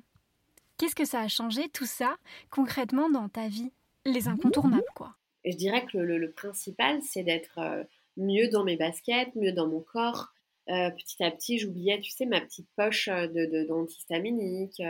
[0.79, 2.16] Qu'est-ce que ça a changé tout ça
[2.51, 3.73] concrètement dans ta vie?
[4.05, 5.16] Les incontournables, quoi.
[5.44, 7.85] Et je dirais que le, le principal, c'est d'être euh,
[8.16, 10.33] mieux dans mes baskets, mieux dans mon corps.
[10.70, 14.83] Euh, petit à petit, j'oubliais, tu sais, ma petite poche de d'antihistaminique,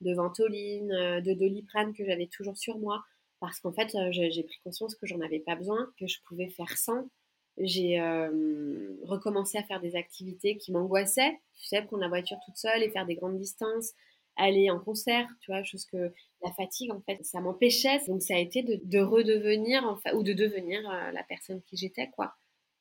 [0.00, 3.04] de ventoline, euh, de doliprane que j'avais toujours sur moi
[3.40, 6.48] parce qu'en fait, euh, j'ai pris conscience que j'en avais pas besoin, que je pouvais
[6.48, 7.08] faire sans.
[7.56, 12.56] J'ai euh, recommencé à faire des activités qui m'angoissaient, tu sais, prendre la voiture toute
[12.56, 13.92] seule et faire des grandes distances,
[14.36, 18.00] aller en concert, tu vois, chose que la fatigue, en fait, ça m'empêchait.
[18.06, 20.82] Donc, ça a été de, redevenir, enfin, ou de devenir
[21.12, 22.34] la personne qui j'étais, quoi.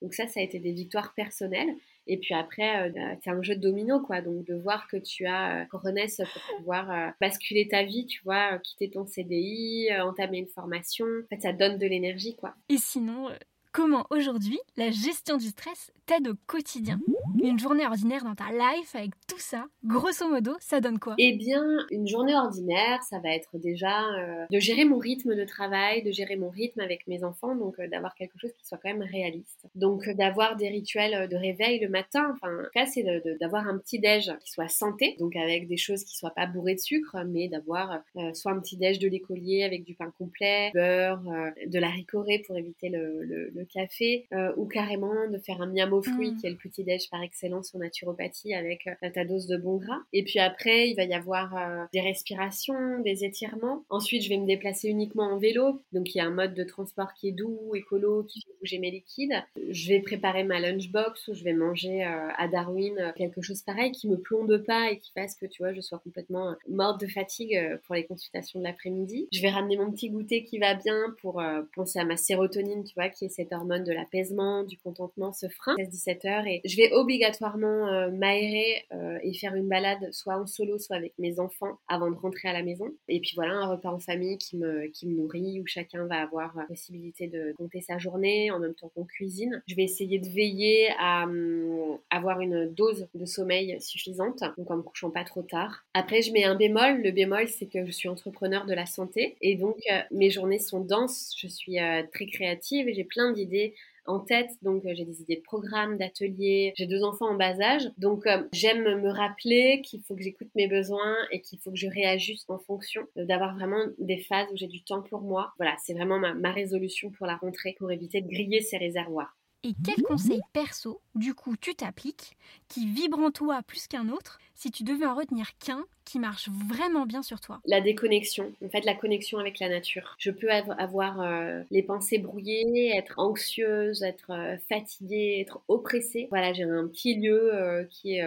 [0.03, 1.75] Donc, ça, ça a été des victoires personnelles.
[2.07, 4.21] Et puis après, euh, bah, c'est un jeu de domino, quoi.
[4.21, 8.21] Donc de voir que tu as euh, Coronès pour pouvoir euh, basculer ta vie, tu
[8.23, 11.05] vois, quitter ton CDI, entamer une formation.
[11.05, 12.55] En fait, ça donne de l'énergie, quoi.
[12.69, 13.29] Et sinon,
[13.71, 16.99] comment aujourd'hui la gestion du stress t'aide au quotidien?
[17.41, 21.15] Une journée ordinaire dans ta life avec tout ça, grosso modo, ça donne quoi?
[21.17, 25.43] Eh bien, une journée ordinaire, ça va être déjà euh, de gérer mon rythme de
[25.43, 28.77] travail, de gérer mon rythme avec mes enfants, donc euh, d'avoir quelque chose qui soit
[28.81, 29.67] quand même réaliste.
[29.75, 33.03] Donc euh, d'avoir des rituels de réveil le matin, enfin, en tout cas, c'est
[33.39, 36.75] d'avoir un petit déj qui soit santé, donc avec des choses qui soient pas bourrées
[36.75, 38.01] de sucre, mais d'avoir
[38.33, 41.23] soit un petit déj de l'écolier avec du pain complet, beurre,
[41.65, 46.31] de la ricorée pour éviter le café ou carrément de faire un miam aux fruits
[46.31, 46.37] mm.
[46.37, 49.77] qui est le petit déj par excellence en naturopathie avec euh, ta dose de bon
[49.77, 49.99] gras.
[50.13, 53.83] Et puis après, il va y avoir euh, des respirations, des étirements.
[53.89, 55.81] Ensuite, je vais me déplacer uniquement en vélo.
[55.91, 58.79] Donc, il y a un mode de transport qui est doux, écolo, qui fait bouger
[58.79, 59.43] mes liquides.
[59.69, 64.07] Je vais préparer ma lunchbox ou je vais manger à Darwin quelque chose pareil qui
[64.07, 67.59] me plombe pas et qui fasse que, tu vois, je sois complètement morte de fatigue
[67.85, 69.27] pour les consultations de l'après-midi.
[69.31, 71.41] Je vais ramener mon petit goûter qui va bien pour
[71.75, 75.47] penser à ma sérotonine, tu vois, qui est cette hormone de l'apaisement, du contentement ce
[75.47, 80.37] frein 16-17 heures et je vais obligatoirement euh, m'aérer euh, et faire une balade soit
[80.37, 83.53] en solo soit avec mes enfants avant de rentrer à la maison et puis voilà
[83.53, 87.27] un repas en famille qui me, qui me nourrit où chacun va avoir la possibilité
[87.27, 89.61] de compter sa journée en même temps qu'on cuisine.
[89.67, 94.77] Je vais essayer de veiller à hum, avoir une dose de sommeil suffisante donc en
[94.77, 95.85] me couchant pas trop tard.
[95.93, 99.37] Après je mets un bémol, le bémol c'est que je suis entrepreneur de la santé
[99.41, 101.77] et donc euh, mes journées sont denses, je suis
[102.11, 103.73] très créative et j'ai plein d'idées
[104.07, 104.49] en tête.
[104.61, 106.73] Donc, euh, j'ai des idées de programmes, d'ateliers.
[106.75, 107.89] J'ai deux enfants en bas âge.
[107.97, 111.77] Donc, euh, j'aime me rappeler qu'il faut que j'écoute mes besoins et qu'il faut que
[111.77, 115.53] je réajuste en fonction d'avoir vraiment des phases où j'ai du temps pour moi.
[115.57, 119.37] Voilà, c'est vraiment ma résolution pour la rentrée pour éviter de griller ces réservoirs.
[119.63, 122.37] Et quels conseils perso, du coup, tu t'appliques,
[122.67, 126.47] qui vibrent en toi plus qu'un autre, si tu devais en retenir qu'un qui marche
[126.69, 130.15] vraiment bien sur toi La déconnexion, en fait, la connexion avec la nature.
[130.19, 136.27] Je peux avoir euh, les pensées brouillées, être anxieuse, être euh, fatiguée, être oppressée.
[136.29, 138.25] Voilà, j'ai un petit lieu euh, qui est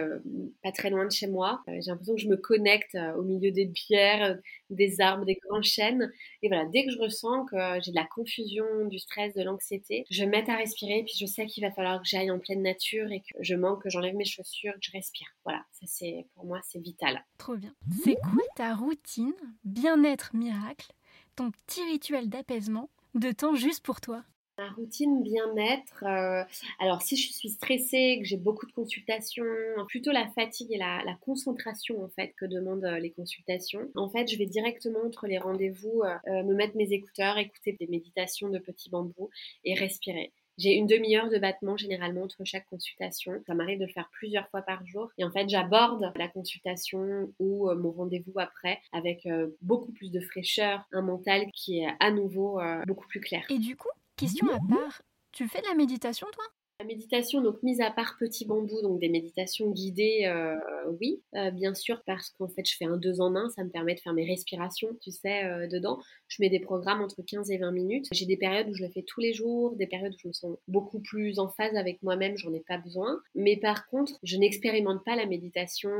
[0.63, 1.61] pas très loin de chez moi.
[1.67, 4.37] j'ai l'impression que je me connecte au milieu des pierres,
[4.69, 6.11] des arbres, des grands chênes.
[6.43, 10.05] Et voilà, dès que je ressens que j'ai de la confusion, du stress, de l'anxiété,
[10.11, 12.61] je me mets à respirer, puis je sais qu'il va falloir que j'aille en pleine
[12.61, 15.27] nature et que je manque, que j'enlève mes chaussures, que je respire.
[15.43, 17.23] Voilà, ça c'est pour moi c'est vital.
[17.37, 17.73] Trop bien.
[18.03, 20.91] C'est quoi ta routine, bien-être miracle,
[21.35, 24.23] ton petit rituel d'apaisement, de temps juste pour toi?
[24.57, 26.43] Ma routine bien-être, euh,
[26.79, 29.45] alors si je suis stressée, que j'ai beaucoup de consultations,
[29.87, 33.89] plutôt la fatigue et la, concentration en fait que demandent euh, les consultations.
[33.95, 37.87] En fait, je vais directement entre les rendez-vous euh, me mettre mes écouteurs, écouter des
[37.87, 39.29] méditations de petits bambous
[39.63, 43.41] et respirer J'ai une demi-heure de battement généralement entre chaque consultation.
[43.47, 45.09] Ça m'arrive de le faire plusieurs fois par jour.
[45.17, 50.11] Et en fait, j'aborde la consultation ou euh, mon rendez-vous après avec euh, beaucoup plus
[50.11, 53.43] de fraîcheur, un mental qui est à nouveau euh, beaucoup plus clair.
[53.49, 56.45] Et du coup, question à part, tu fais de la méditation toi?
[56.81, 60.55] La méditation, donc mise à part petit bambou, donc des méditations guidées, euh,
[60.99, 63.69] oui, euh, bien sûr, parce qu'en fait je fais un deux en un, ça me
[63.69, 65.99] permet de faire mes respirations, tu sais, euh, dedans.
[66.27, 68.07] Je mets des programmes entre 15 et 20 minutes.
[68.11, 70.33] J'ai des périodes où je le fais tous les jours, des périodes où je me
[70.33, 73.21] sens beaucoup plus en phase avec moi-même, j'en ai pas besoin.
[73.35, 75.91] Mais par contre, je n'expérimente pas la méditation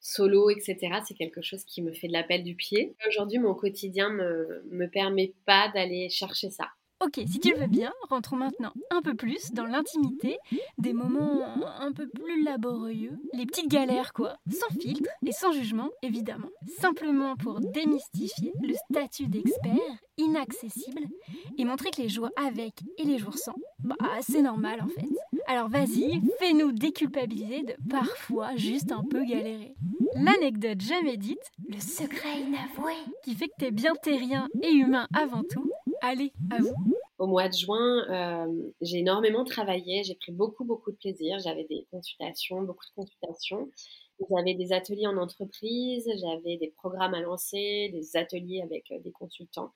[0.00, 0.78] solo, etc.
[1.06, 2.94] C'est quelque chose qui me fait de l'appel du pied.
[3.08, 6.68] Aujourd'hui, mon quotidien me, me permet pas d'aller chercher ça.
[7.04, 10.38] Ok, si tu le veux bien, rentrons maintenant un peu plus dans l'intimité,
[10.78, 11.44] des moments
[11.78, 16.48] un peu plus laborieux, les petites galères quoi, sans filtre et sans jugement évidemment,
[16.80, 21.02] simplement pour démystifier le statut d'expert inaccessible
[21.58, 25.08] et montrer que les jours avec et les jours sans, bah c'est normal en fait.
[25.46, 29.74] Alors vas-y, fais-nous déculpabiliser de parfois juste un peu galérer.
[30.14, 35.42] L'anecdote jamais dite, le secret inavoué, qui fait que t'es bien terrien et humain avant
[35.42, 35.70] tout,
[36.06, 36.93] Allez, à vous.
[37.18, 41.38] Au mois de juin, euh, j'ai énormément travaillé, j'ai pris beaucoup, beaucoup de plaisir.
[41.38, 43.70] J'avais des consultations, beaucoup de consultations.
[44.30, 49.12] J'avais des ateliers en entreprise, j'avais des programmes à lancer, des ateliers avec euh, des
[49.12, 49.72] consultants.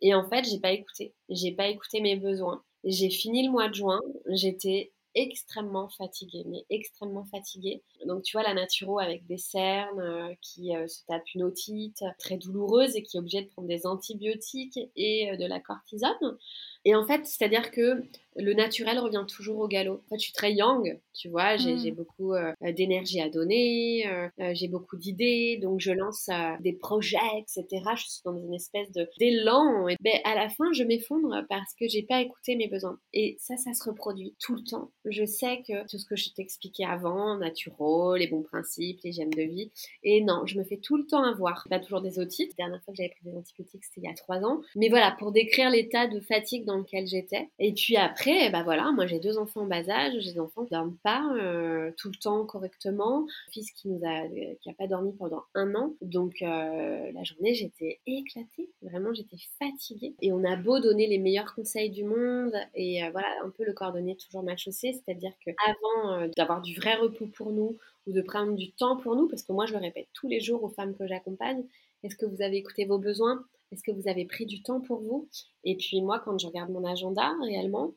[0.00, 1.14] Et en fait, j'ai pas écouté.
[1.28, 2.62] J'ai pas écouté mes besoins.
[2.84, 7.82] J'ai fini le mois de juin, j'étais extrêmement fatiguée, mais extrêmement fatiguée.
[8.06, 12.36] Donc tu vois la naturo avec des cernes euh, qui se tape une otite très
[12.36, 16.38] douloureuse et qui est obligée de prendre des antibiotiques et de la cortisone.
[16.84, 18.02] Et en fait, c'est-à-dire que
[18.36, 19.94] le naturel revient toujours au galop.
[20.06, 21.94] En fait, je suis très young, tu vois, j'ai mm.
[21.94, 27.18] beaucoup euh, d'énergie à donner, euh, euh, j'ai beaucoup d'idées, donc je lance des projets,
[27.38, 27.66] etc.
[27.96, 29.88] Je suis dans une espèce d'élan.
[29.88, 32.98] Et ben, à la fin, je m'effondre parce que j'ai pas écouté mes besoins.
[33.12, 34.90] Et ça, ça se reproduit tout le temps.
[35.04, 37.70] Je sais que tout ce que je t'expliquais avant, naturel,
[38.18, 39.70] les bons principes, les gemmes de vie,
[40.02, 41.66] et non, je me fais tout le temps avoir.
[41.68, 42.52] Pas toujours des otites.
[42.58, 44.60] La dernière fois que j'avais pris des antibiotiques, c'était il y a trois ans.
[44.76, 47.48] Mais voilà, pour décrire l'état de fatigue dans lequel j'étais.
[47.58, 50.64] Et puis après, bah voilà, moi j'ai deux enfants en bas âge, j'ai des enfants
[50.64, 54.28] qui dorment pas euh, tout le temps correctement, un fils qui nous a
[54.60, 59.36] qui a pas dormi pendant un an, donc euh, la journée j'étais éclatée, vraiment j'étais
[59.58, 60.14] fatiguée.
[60.20, 63.64] Et on a beau donner les meilleurs conseils du monde et euh, voilà un peu
[63.64, 68.12] le cordonnier toujours mal chaussé, c'est-à-dire que avant d'avoir du vrai repos pour nous ou
[68.12, 70.62] de prendre du temps pour nous, parce que moi je le répète tous les jours
[70.62, 71.64] aux femmes que j'accompagne,
[72.02, 73.44] est-ce que vous avez écouté vos besoins?
[73.72, 75.28] Est-ce que vous avez pris du temps pour vous?
[75.64, 77.92] Et puis moi, quand je regarde mon agenda réellement,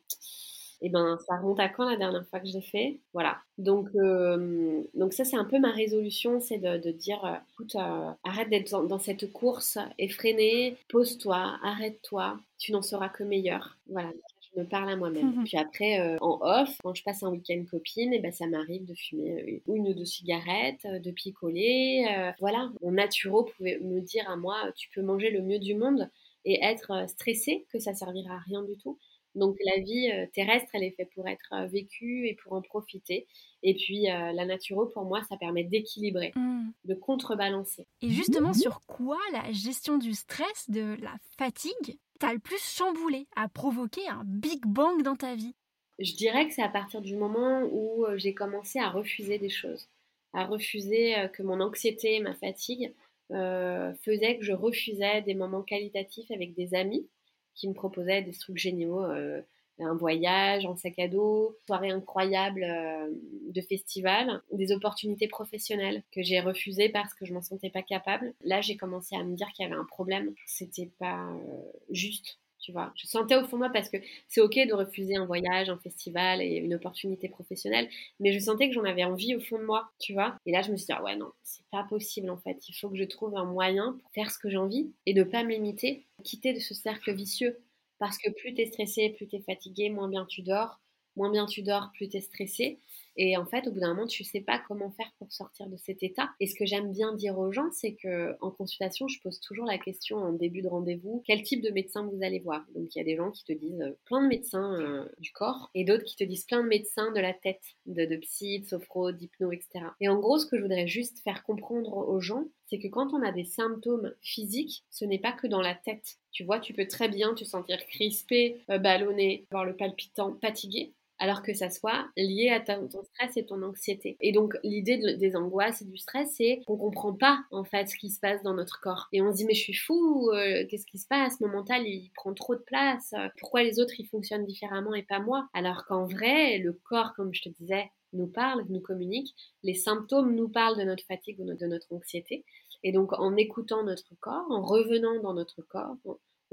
[0.85, 2.99] eh ben, ça remonte à quand la dernière fois que je l'ai fait?
[3.13, 3.37] Voilà.
[3.57, 8.11] Donc, euh, donc ça, c'est un peu ma résolution, c'est de, dire, euh, écoute, euh,
[8.25, 13.77] arrête d'être dans, dans, cette course effrénée, pose-toi, arrête-toi, tu n'en seras que meilleur.
[13.87, 14.11] Voilà
[14.55, 15.35] me parle à moi-même.
[15.35, 18.31] Mmh Puis après, euh, en off, quand je passe un week-end copine, et eh ben,
[18.31, 22.05] ça m'arrive de fumer euh, une ou deux cigarettes, euh, de picoler.
[22.39, 26.09] voilà, mon naturo pouvait me dire à moi, tu peux manger le mieux du monde
[26.45, 28.97] et être stressé, que ça servira à rien du tout.
[29.35, 33.25] Donc la vie terrestre, elle est faite pour être vécue et pour en profiter.
[33.63, 36.67] Et puis la naturo, pour moi, ça permet d'équilibrer, mmh.
[36.85, 37.87] de contrebalancer.
[38.01, 43.27] Et justement, sur quoi la gestion du stress, de la fatigue, t'as le plus chamboulé,
[43.35, 45.55] a provoqué un big bang dans ta vie?
[45.99, 49.89] Je dirais que c'est à partir du moment où j'ai commencé à refuser des choses,
[50.33, 52.93] à refuser que mon anxiété, ma fatigue
[53.31, 57.07] euh, faisaient que je refusais des moments qualitatifs avec des amis
[57.55, 59.41] qui me proposaient des trucs géniaux, euh,
[59.83, 63.09] un voyage en sac à dos, soirée incroyable euh,
[63.49, 68.33] de festival, des opportunités professionnelles que j'ai refusées parce que je m'en sentais pas capable.
[68.43, 72.39] Là, j'ai commencé à me dire qu'il y avait un problème, c'était pas euh, juste
[72.63, 72.93] tu vois.
[72.95, 73.97] Je sentais au fond de moi parce que
[74.29, 78.69] c'est ok de refuser un voyage, un festival et une opportunité professionnelle, mais je sentais
[78.69, 80.37] que j'en avais envie au fond de moi, tu vois.
[80.45, 82.57] Et là, je me suis dit, ah ouais, non, c'est pas possible en fait.
[82.69, 85.23] Il faut que je trouve un moyen pour faire ce que j'ai envie et ne
[85.23, 87.59] pas m'imiter, quitter de ce cercle vicieux.
[87.99, 90.79] Parce que plus tu es stressé, plus tu es fatigué, moins bien tu dors.
[91.15, 92.79] Moins bien tu dors, plus tu es stressé.
[93.17, 95.77] Et en fait, au bout d'un moment, tu sais pas comment faire pour sortir de
[95.77, 96.29] cet état.
[96.39, 99.65] Et ce que j'aime bien dire aux gens, c'est que en consultation, je pose toujours
[99.65, 102.65] la question en début de rendez-vous quel type de médecin vous allez voir?
[102.75, 105.31] Donc il y a des gens qui te disent euh, plein de médecins euh, du
[105.31, 108.59] corps et d'autres qui te disent plein de médecins de la tête, de, de psy,
[108.59, 109.85] de sophro, d'hypno, etc.
[109.99, 113.13] Et en gros, ce que je voudrais juste faire comprendre aux gens, c'est que quand
[113.13, 116.17] on a des symptômes physiques, ce n'est pas que dans la tête.
[116.31, 120.93] Tu vois, tu peux très bien te sentir crispé, euh, ballonné, avoir le palpitant, fatigué
[121.23, 124.17] alors que ça soit lié à ton, stress et ton anxiété.
[124.19, 127.95] Et donc l'idée des angoisses et du stress, c'est qu'on comprend pas en fait ce
[127.95, 129.07] qui se passe dans notre corps.
[129.13, 131.39] Et on se dit mais je suis fou, euh, qu'est-ce qui se passe?
[131.39, 133.13] Mon mental il prend trop de place.
[133.39, 135.47] Pourquoi les autres ils fonctionnent différemment et pas moi?
[135.53, 139.33] Alors qu'en vrai, le corps, comme je te disais, nous parle, nous communique.
[139.63, 142.43] Les symptômes nous parlent de notre fatigue ou de notre anxiété.
[142.83, 145.95] Et donc en écoutant notre corps, en revenant dans notre corps,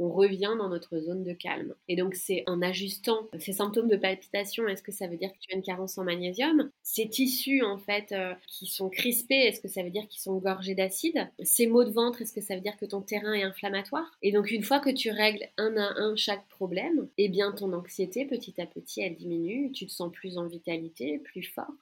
[0.09, 1.75] revient dans notre zone de calme.
[1.89, 5.39] Et donc, c'est en ajustant ces symptômes de palpitation, est-ce que ça veut dire que
[5.39, 6.71] tu as une carence en magnésium?
[6.83, 10.37] Ces tissus, en fait, euh, qui sont crispés, est-ce que ça veut dire qu'ils sont
[10.39, 11.29] gorgés d'acide?
[11.43, 14.11] Ces maux de ventre, est-ce que ça veut dire que ton terrain est inflammatoire?
[14.23, 17.73] Et donc, une fois que tu règles un à un chaque problème, eh bien, ton
[17.73, 21.73] anxiété, petit à petit, elle diminue, tu te sens plus en vitalité, plus fort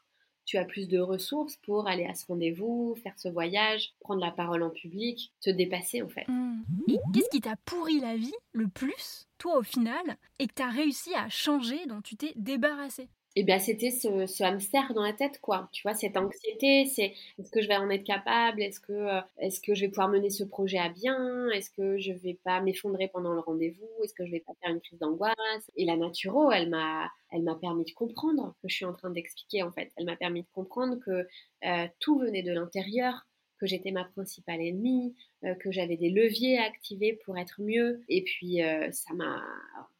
[0.48, 4.30] tu as plus de ressources pour aller à ce rendez-vous, faire ce voyage, prendre la
[4.30, 6.26] parole en public, te dépasser en fait.
[6.26, 6.62] Mmh.
[6.88, 10.62] Et qu'est-ce qui t'a pourri la vie le plus, toi au final, et que tu
[10.62, 15.12] as réussi à changer, dont tu t'es débarrassé et bien c'était ce, hamster dans la
[15.12, 15.68] tête quoi.
[15.70, 18.60] Tu vois cette anxiété c'est est-ce que je vais en être capable?
[18.60, 21.48] Est-ce que euh, est-ce que je vais pouvoir mener ce projet à bien?
[21.50, 23.86] Est-ce que je vais pas m'effondrer pendant le rendez-vous?
[24.02, 25.70] Est-ce que je vais pas faire une crise d'angoisse?
[25.76, 29.10] Et la naturo elle m'a elle m'a permis de comprendre que je suis en train
[29.10, 29.92] d'expliquer en fait.
[29.96, 31.24] Elle m'a permis de comprendre que
[31.64, 33.24] euh, tout venait de l'intérieur
[33.58, 38.02] que j'étais ma principale ennemie, euh, que j'avais des leviers à activer pour être mieux.
[38.08, 39.42] Et puis, euh, ça m'a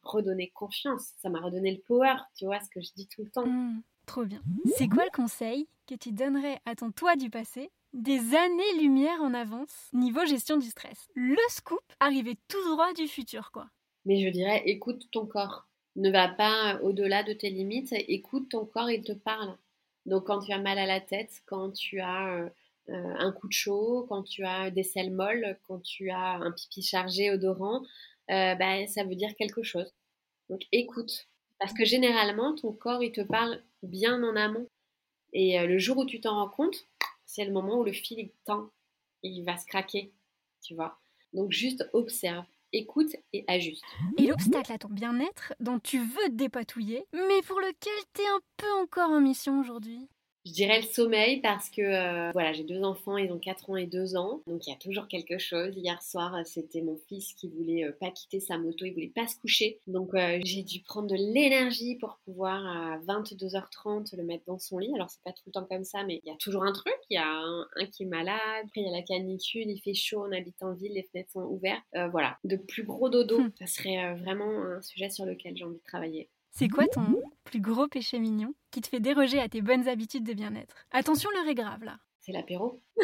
[0.03, 3.29] redonné confiance, ça m'a redonné le power, tu vois, ce que je dis tout le
[3.29, 3.45] temps.
[3.45, 4.41] Mmh, trop bien.
[4.77, 9.33] C'est quoi le conseil que tu donnerais à ton toi du passé des années-lumière en
[9.33, 11.09] avance niveau gestion du stress?
[11.15, 13.69] Le scoop arrivé tout droit du futur, quoi.
[14.05, 15.67] Mais je dirais, écoute ton corps.
[15.95, 19.57] Ne va pas au-delà de tes limites, écoute ton corps, il te parle.
[20.05, 22.49] Donc quand tu as mal à la tête, quand tu as
[22.89, 26.51] euh, un coup de chaud, quand tu as des selles molles, quand tu as un
[26.51, 27.83] pipi chargé odorant,
[28.31, 29.93] euh, bah, ça veut dire quelque chose.
[30.49, 31.27] Donc écoute,
[31.59, 34.67] parce que généralement ton corps il te parle bien en amont.
[35.33, 36.87] Et euh, le jour où tu t'en rends compte,
[37.25, 38.69] c'est le moment où le fil il tend,
[39.21, 40.11] il va se craquer,
[40.63, 40.97] tu vois.
[41.33, 43.83] Donc juste observe, écoute et ajuste.
[44.17, 48.27] Et l'obstacle à ton bien-être dont tu veux te dépatouiller, mais pour lequel tu es
[48.27, 50.07] un peu encore en mission aujourd'hui?
[50.49, 53.75] Je dirais le sommeil parce que euh, voilà, j'ai deux enfants, ils ont 4 ans
[53.75, 55.75] et 2 ans, donc il y a toujours quelque chose.
[55.75, 59.27] Hier soir, c'était mon fils qui voulait euh, pas quitter sa moto, il voulait pas
[59.27, 64.45] se coucher, donc euh, j'ai dû prendre de l'énergie pour pouvoir à 22h30 le mettre
[64.47, 64.91] dans son lit.
[64.95, 66.97] Alors c'est pas tout le temps comme ça, mais il y a toujours un truc.
[67.11, 69.93] Il y a un, qui est malade, après il y a la canicule, il fait
[69.93, 71.83] chaud, on habite en ville, les fenêtres sont ouvertes.
[72.11, 73.51] voilà, de plus gros dodo, hmm.
[73.59, 76.29] ça serait vraiment un sujet sur lequel j'ai envie de travailler.
[76.51, 80.23] C'est quoi ton plus gros péché mignon qui te fait déroger à tes bonnes habitudes
[80.23, 81.97] de bien-être Attention, l'heure est grave là.
[82.19, 82.79] C'est l'apéro.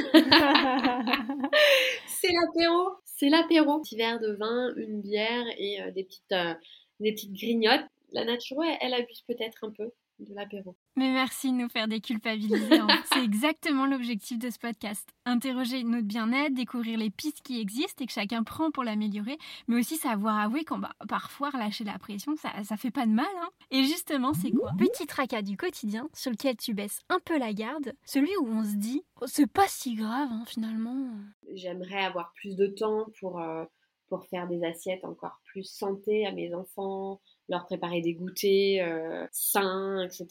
[2.08, 2.92] c'est l'apéro.
[3.06, 3.80] C'est l'apéro.
[3.80, 6.54] Petit verre de vin, une bière et euh, des, petites, euh,
[7.00, 7.86] des petites grignotes.
[8.12, 10.76] La nature, elle abuse peut-être un peu de l'apéro.
[10.96, 12.80] Mais merci de nous faire déculpabiliser.
[12.80, 12.88] Hein.
[13.14, 15.10] C'est exactement l'objectif de ce podcast.
[15.26, 19.78] Interroger notre bien-être, découvrir les pistes qui existent et que chacun prend pour l'améliorer, mais
[19.78, 23.26] aussi savoir avouer quand bah, parfois relâcher la pression, ça, ça fait pas de mal.
[23.42, 23.50] Hein.
[23.72, 24.72] Et justement, c'est quoi?
[24.78, 28.64] Petit tracas du quotidien sur lequel tu baisses un peu la garde, celui où on
[28.64, 31.10] se dit, oh, c'est pas si grave hein, finalement.
[31.54, 33.66] J'aimerais avoir plus de temps pour, euh,
[34.08, 39.28] pour faire des assiettes encore plus santé à mes enfants, leur préparer des goûters euh,
[39.32, 40.28] sains, etc.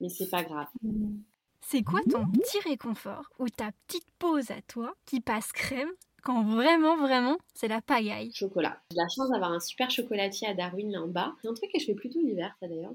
[0.00, 0.68] Mais c'est pas grave.
[1.60, 5.90] C'est quoi ton petit réconfort ou ta petite pause à toi qui passe crème
[6.22, 8.30] quand vraiment, vraiment, c'est la pagaille?
[8.32, 8.80] Chocolat.
[8.92, 11.34] J'ai la chance d'avoir un super chocolatier à Darwin là en bas.
[11.42, 12.94] C'est un truc que je fais plutôt l'hiver, ça d'ailleurs.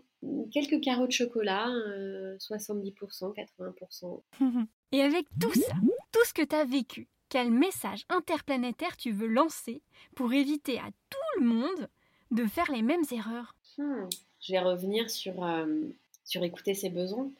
[0.51, 4.21] Quelques carreaux de chocolat, 70%, euh, 80%.
[4.93, 5.73] Et avec tout ça,
[6.13, 9.81] tout ce que tu as vécu, quel message interplanétaire tu veux lancer
[10.15, 11.89] pour éviter à tout le monde
[12.31, 14.07] de faire les mêmes erreurs Hmm.
[14.41, 15.83] Je vais revenir sur, euh,
[16.25, 17.31] sur écouter ses besoins.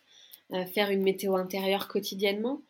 [0.54, 2.62] Euh, faire une météo intérieure quotidiennement,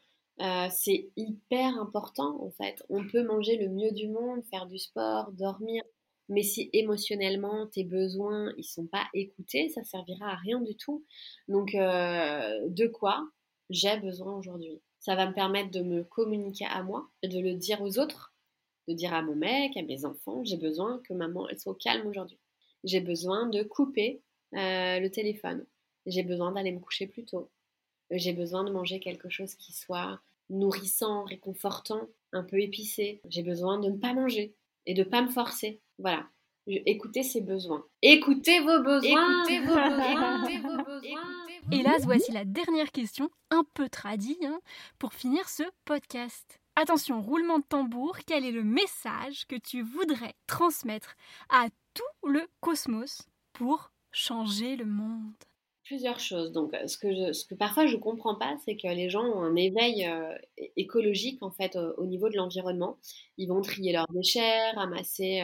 [0.42, 2.84] euh, c'est hyper important en fait.
[2.90, 5.84] On peut manger le mieux du monde, faire du sport, dormir,
[6.30, 11.04] mais si émotionnellement tes besoins ils sont pas écoutés, ça servira à rien du tout.
[11.48, 13.28] Donc de quoi
[13.70, 14.82] j'ai besoin aujourd'hui?
[15.00, 18.34] Ça va me permettre de me communiquer à moi, de le dire aux autres,
[18.88, 21.76] de dire à mon mec, à mes enfants, j'ai besoin que maman elle soit au
[21.76, 22.40] calme aujourd'hui
[22.84, 24.22] j'ai besoin de couper
[24.56, 25.66] euh, le téléphone.
[26.06, 27.52] J'ai besoin d'aller me coucher plus tôt.
[28.12, 33.22] J'ai besoin de manger quelque chose qui soit nourrissant, réconfortant, un peu épicé.
[33.28, 35.82] J'ai besoin de ne pas manger et de ne pas me forcer.
[36.00, 36.28] Voilà.
[36.68, 37.86] Écoutez ses besoins.
[38.02, 39.44] Écoutez vos besoins.
[39.44, 40.46] Écoutez vos besoins.
[40.48, 41.48] Écoutez vos besoins.
[41.72, 44.60] Hélas, voici la dernière question, un peu tradie, hein,
[45.00, 46.60] pour finir ce podcast.
[46.80, 51.16] Attention, roulement de tambour, quel est le message que tu voudrais transmettre
[51.50, 55.34] à tout le cosmos pour changer le monde?
[55.86, 56.52] Plusieurs choses.
[56.52, 59.42] Donc, ce que, ce que parfois je ne comprends pas, c'est que les gens ont
[59.42, 60.08] un éveil
[60.76, 63.00] écologique en fait au, niveau de l'environnement.
[63.38, 65.42] Ils vont trier leurs déchets, ramasser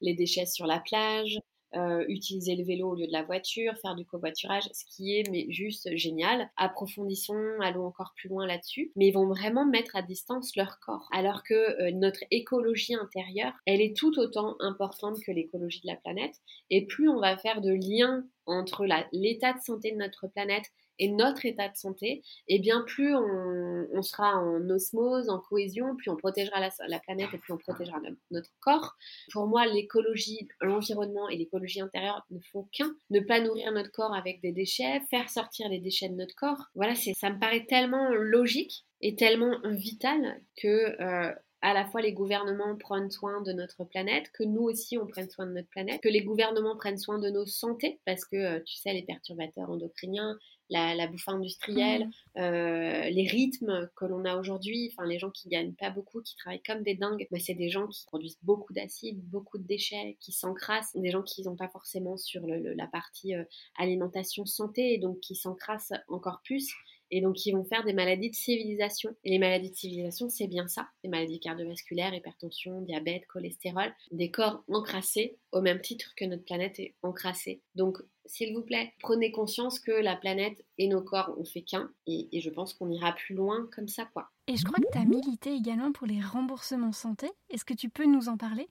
[0.00, 1.40] les déchets sur la plage,
[1.76, 5.30] euh, utiliser le vélo au lieu de la voiture, faire du covoiturage, ce qui est
[5.30, 6.50] mais juste génial.
[6.56, 8.92] Approfondissons, allons encore plus loin là-dessus.
[8.96, 13.52] Mais ils vont vraiment mettre à distance leur corps, alors que euh, notre écologie intérieure,
[13.66, 16.34] elle est tout autant importante que l'écologie de la planète.
[16.70, 20.64] Et plus on va faire de liens entre l'état de santé de notre planète
[21.00, 25.96] et notre état de santé, et eh bien plus on, sera en osmose, en cohésion,
[25.96, 27.98] plus on protégera la, planète et plus on protégera
[28.30, 28.96] notre, corps.
[29.32, 32.94] Pour moi, l'écologie, l'environnement et l'écologie intérieure ne font qu'un.
[33.08, 36.66] Ne pas nourrir notre corps avec des déchets, faire sortir les déchets de notre corps.
[36.74, 41.32] Voilà, ça me paraît tellement logique et tellement vital que euh,
[41.62, 45.28] à la fois les gouvernements prennent soin de notre planète, que nous aussi on prenne
[45.28, 48.60] soin de notre planète, que les gouvernements prennent soin de nos santé, parce que euh,
[48.64, 50.38] tu sais, les perturbateurs endocriniens,
[50.70, 52.40] la, bouffe industrielle, mmh.
[52.40, 56.36] euh, les rythmes que l'on a aujourd'hui, enfin les gens qui gagnent pas beaucoup, qui
[56.36, 60.16] travaillent comme des dingues, mais c'est des gens qui produisent beaucoup d'acides, beaucoup de déchets,
[60.20, 63.44] qui s'encrassent, des gens qui n'ont pas forcément sur la partie euh,
[63.78, 66.72] alimentation santé, et donc qui s'encrassent encore plus
[67.10, 69.14] et donc ils vont faire des maladies de civilisation.
[69.24, 74.30] Et les maladies de civilisation, c'est bien ça, des maladies cardiovasculaires, hypertension, diabète, cholestérol, des
[74.30, 77.62] corps encrassés au même titre que notre planète est encrassée.
[77.74, 81.90] Donc s'il vous plaît, prenez conscience que la planète et nos corps ont fait qu'un,
[82.06, 84.30] et, et, je pense qu'on ira plus loin comme ça, quoi.
[84.46, 87.28] Et je crois que tu as milité également pour les remboursements santé.
[87.48, 88.68] Est-ce que tu peux nous en parler?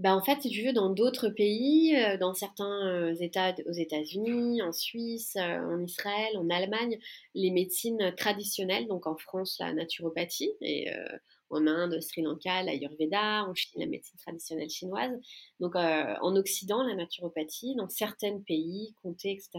[0.00, 3.72] Bah, en fait, si tu veux, dans d'autres pays, euh, dans certains euh, États aux
[3.72, 6.98] États-Unis, en Suisse, euh, en Israël, en Allemagne,
[7.34, 10.90] les médecines traditionnelles, donc en France, la naturopathie, et
[11.50, 15.12] en Inde, Sri Lanka, l'Ayurveda, en Chine, la médecine traditionnelle chinoise.
[15.58, 19.50] Donc en Occident, la naturopathie, dans certains pays, comtés, etc.,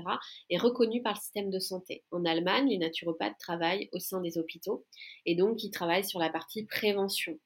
[0.49, 2.03] est reconnue par le système de santé.
[2.11, 4.85] En Allemagne, les naturopathes travaillent au sein des hôpitaux
[5.25, 7.37] et donc ils travaillent sur la partie prévention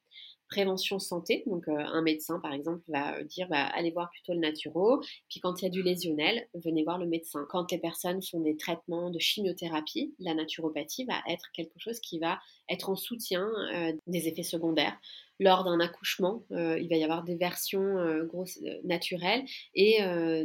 [0.50, 1.44] prévention santé.
[1.48, 5.02] Donc, euh, un médecin, par exemple, va euh, dire bah, allez voir plutôt le naturo.
[5.30, 7.46] Puis, quand il y a du lésionnel, venez voir le médecin.
[7.50, 12.20] Quand les personnes font des traitements de chimiothérapie, la naturopathie va être quelque chose qui
[12.20, 12.40] va
[12.70, 14.98] être en soutien euh, des effets secondaires
[15.40, 20.00] lors d'un accouchement, euh, il va y avoir des versions euh, grosses, euh, naturelles et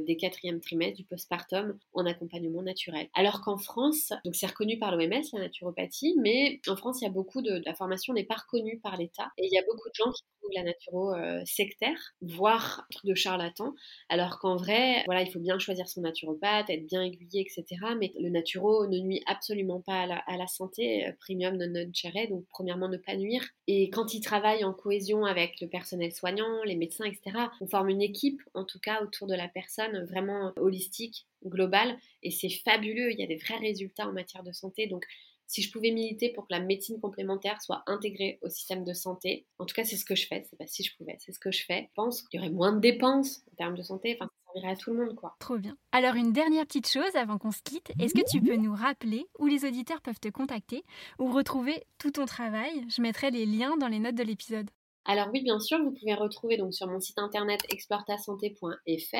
[0.06, 3.08] des quatrièmes trimestres du postpartum en accompagnement naturel.
[3.14, 7.06] Alors qu'en France, donc c'est reconnu par l'OMS, la naturopathie, mais en France, il y
[7.06, 9.88] a beaucoup de, la formation n'est pas reconnue par l'État et il y a beaucoup
[9.88, 11.14] de gens qui trouvent la naturo
[11.44, 13.74] sectaire, voire truc de charlatan,
[14.08, 17.64] alors qu'en vrai, voilà, il faut bien choisir son naturopathe, être bien aiguillé, etc.
[17.98, 21.90] Mais le naturo ne nuit absolument pas à la, santé, premium non non
[22.30, 23.44] donc premièrement ne pas nuire.
[23.66, 27.36] Et quand il travaille en cohésion avec le personnel soignant, les médecins, etc.
[27.60, 32.30] On forme une équipe, en tout cas, autour de la personne vraiment holistique, globale, et
[32.30, 33.12] c'est fabuleux.
[33.12, 34.86] Il y a des vrais résultats en matière de santé.
[34.86, 35.06] Donc,
[35.46, 39.46] si je pouvais militer pour que la médecine complémentaire soit intégrée au système de santé,
[39.58, 40.46] en tout cas, c'est ce que je fais.
[40.48, 41.88] C'est pas si je pouvais, c'est ce que je fais.
[41.88, 44.16] Je pense qu'il y aurait moins de dépenses en termes de santé.
[44.52, 45.36] Servirait à tout le monde, quoi.
[45.38, 45.76] Trop bien.
[45.92, 47.92] Alors, une dernière petite chose avant qu'on se quitte.
[47.98, 50.84] Est-ce que tu peux nous rappeler où les auditeurs peuvent te contacter
[51.18, 52.86] ou retrouver tout ton travail?
[52.88, 54.70] Je mettrai les liens dans les notes de l'épisode.
[55.04, 59.16] Alors oui, bien sûr, vous pouvez retrouver donc sur mon site internet exploretasante.fr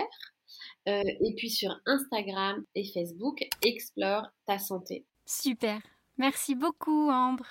[0.89, 5.07] euh, et puis sur Instagram et Facebook, Explore ta santé.
[5.27, 5.81] Super.
[6.19, 7.47] Merci beaucoup, Ambre.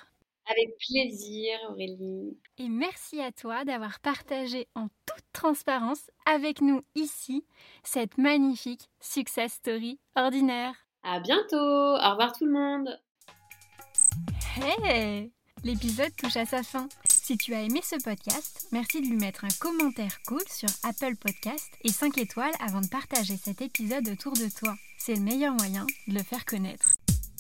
[0.49, 2.35] Avec plaisir, Aurélie.
[2.57, 7.45] Et merci à toi d'avoir partagé en toute transparence avec nous ici
[7.83, 10.73] cette magnifique success story ordinaire.
[11.03, 11.55] À bientôt.
[11.55, 12.99] Au revoir tout le monde.
[14.57, 15.31] Hey
[15.63, 16.87] L'épisode touche à sa fin.
[17.07, 21.15] Si tu as aimé ce podcast, merci de lui mettre un commentaire cool sur Apple
[21.15, 24.73] Podcast et 5 étoiles avant de partager cet épisode autour de toi.
[24.97, 26.95] C'est le meilleur moyen de le faire connaître.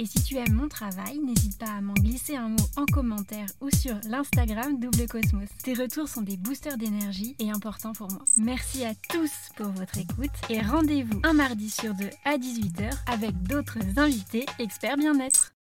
[0.00, 3.44] Et si tu aimes mon travail, n'hésite pas à m'en glisser un mot en commentaire
[3.60, 5.50] ou sur l'Instagram Double Cosmos.
[5.62, 8.24] Tes retours sont des boosters d'énergie et importants pour moi.
[8.38, 13.42] Merci à tous pour votre écoute et rendez-vous un mardi sur deux à 18h avec
[13.42, 15.52] d'autres invités experts bien-être.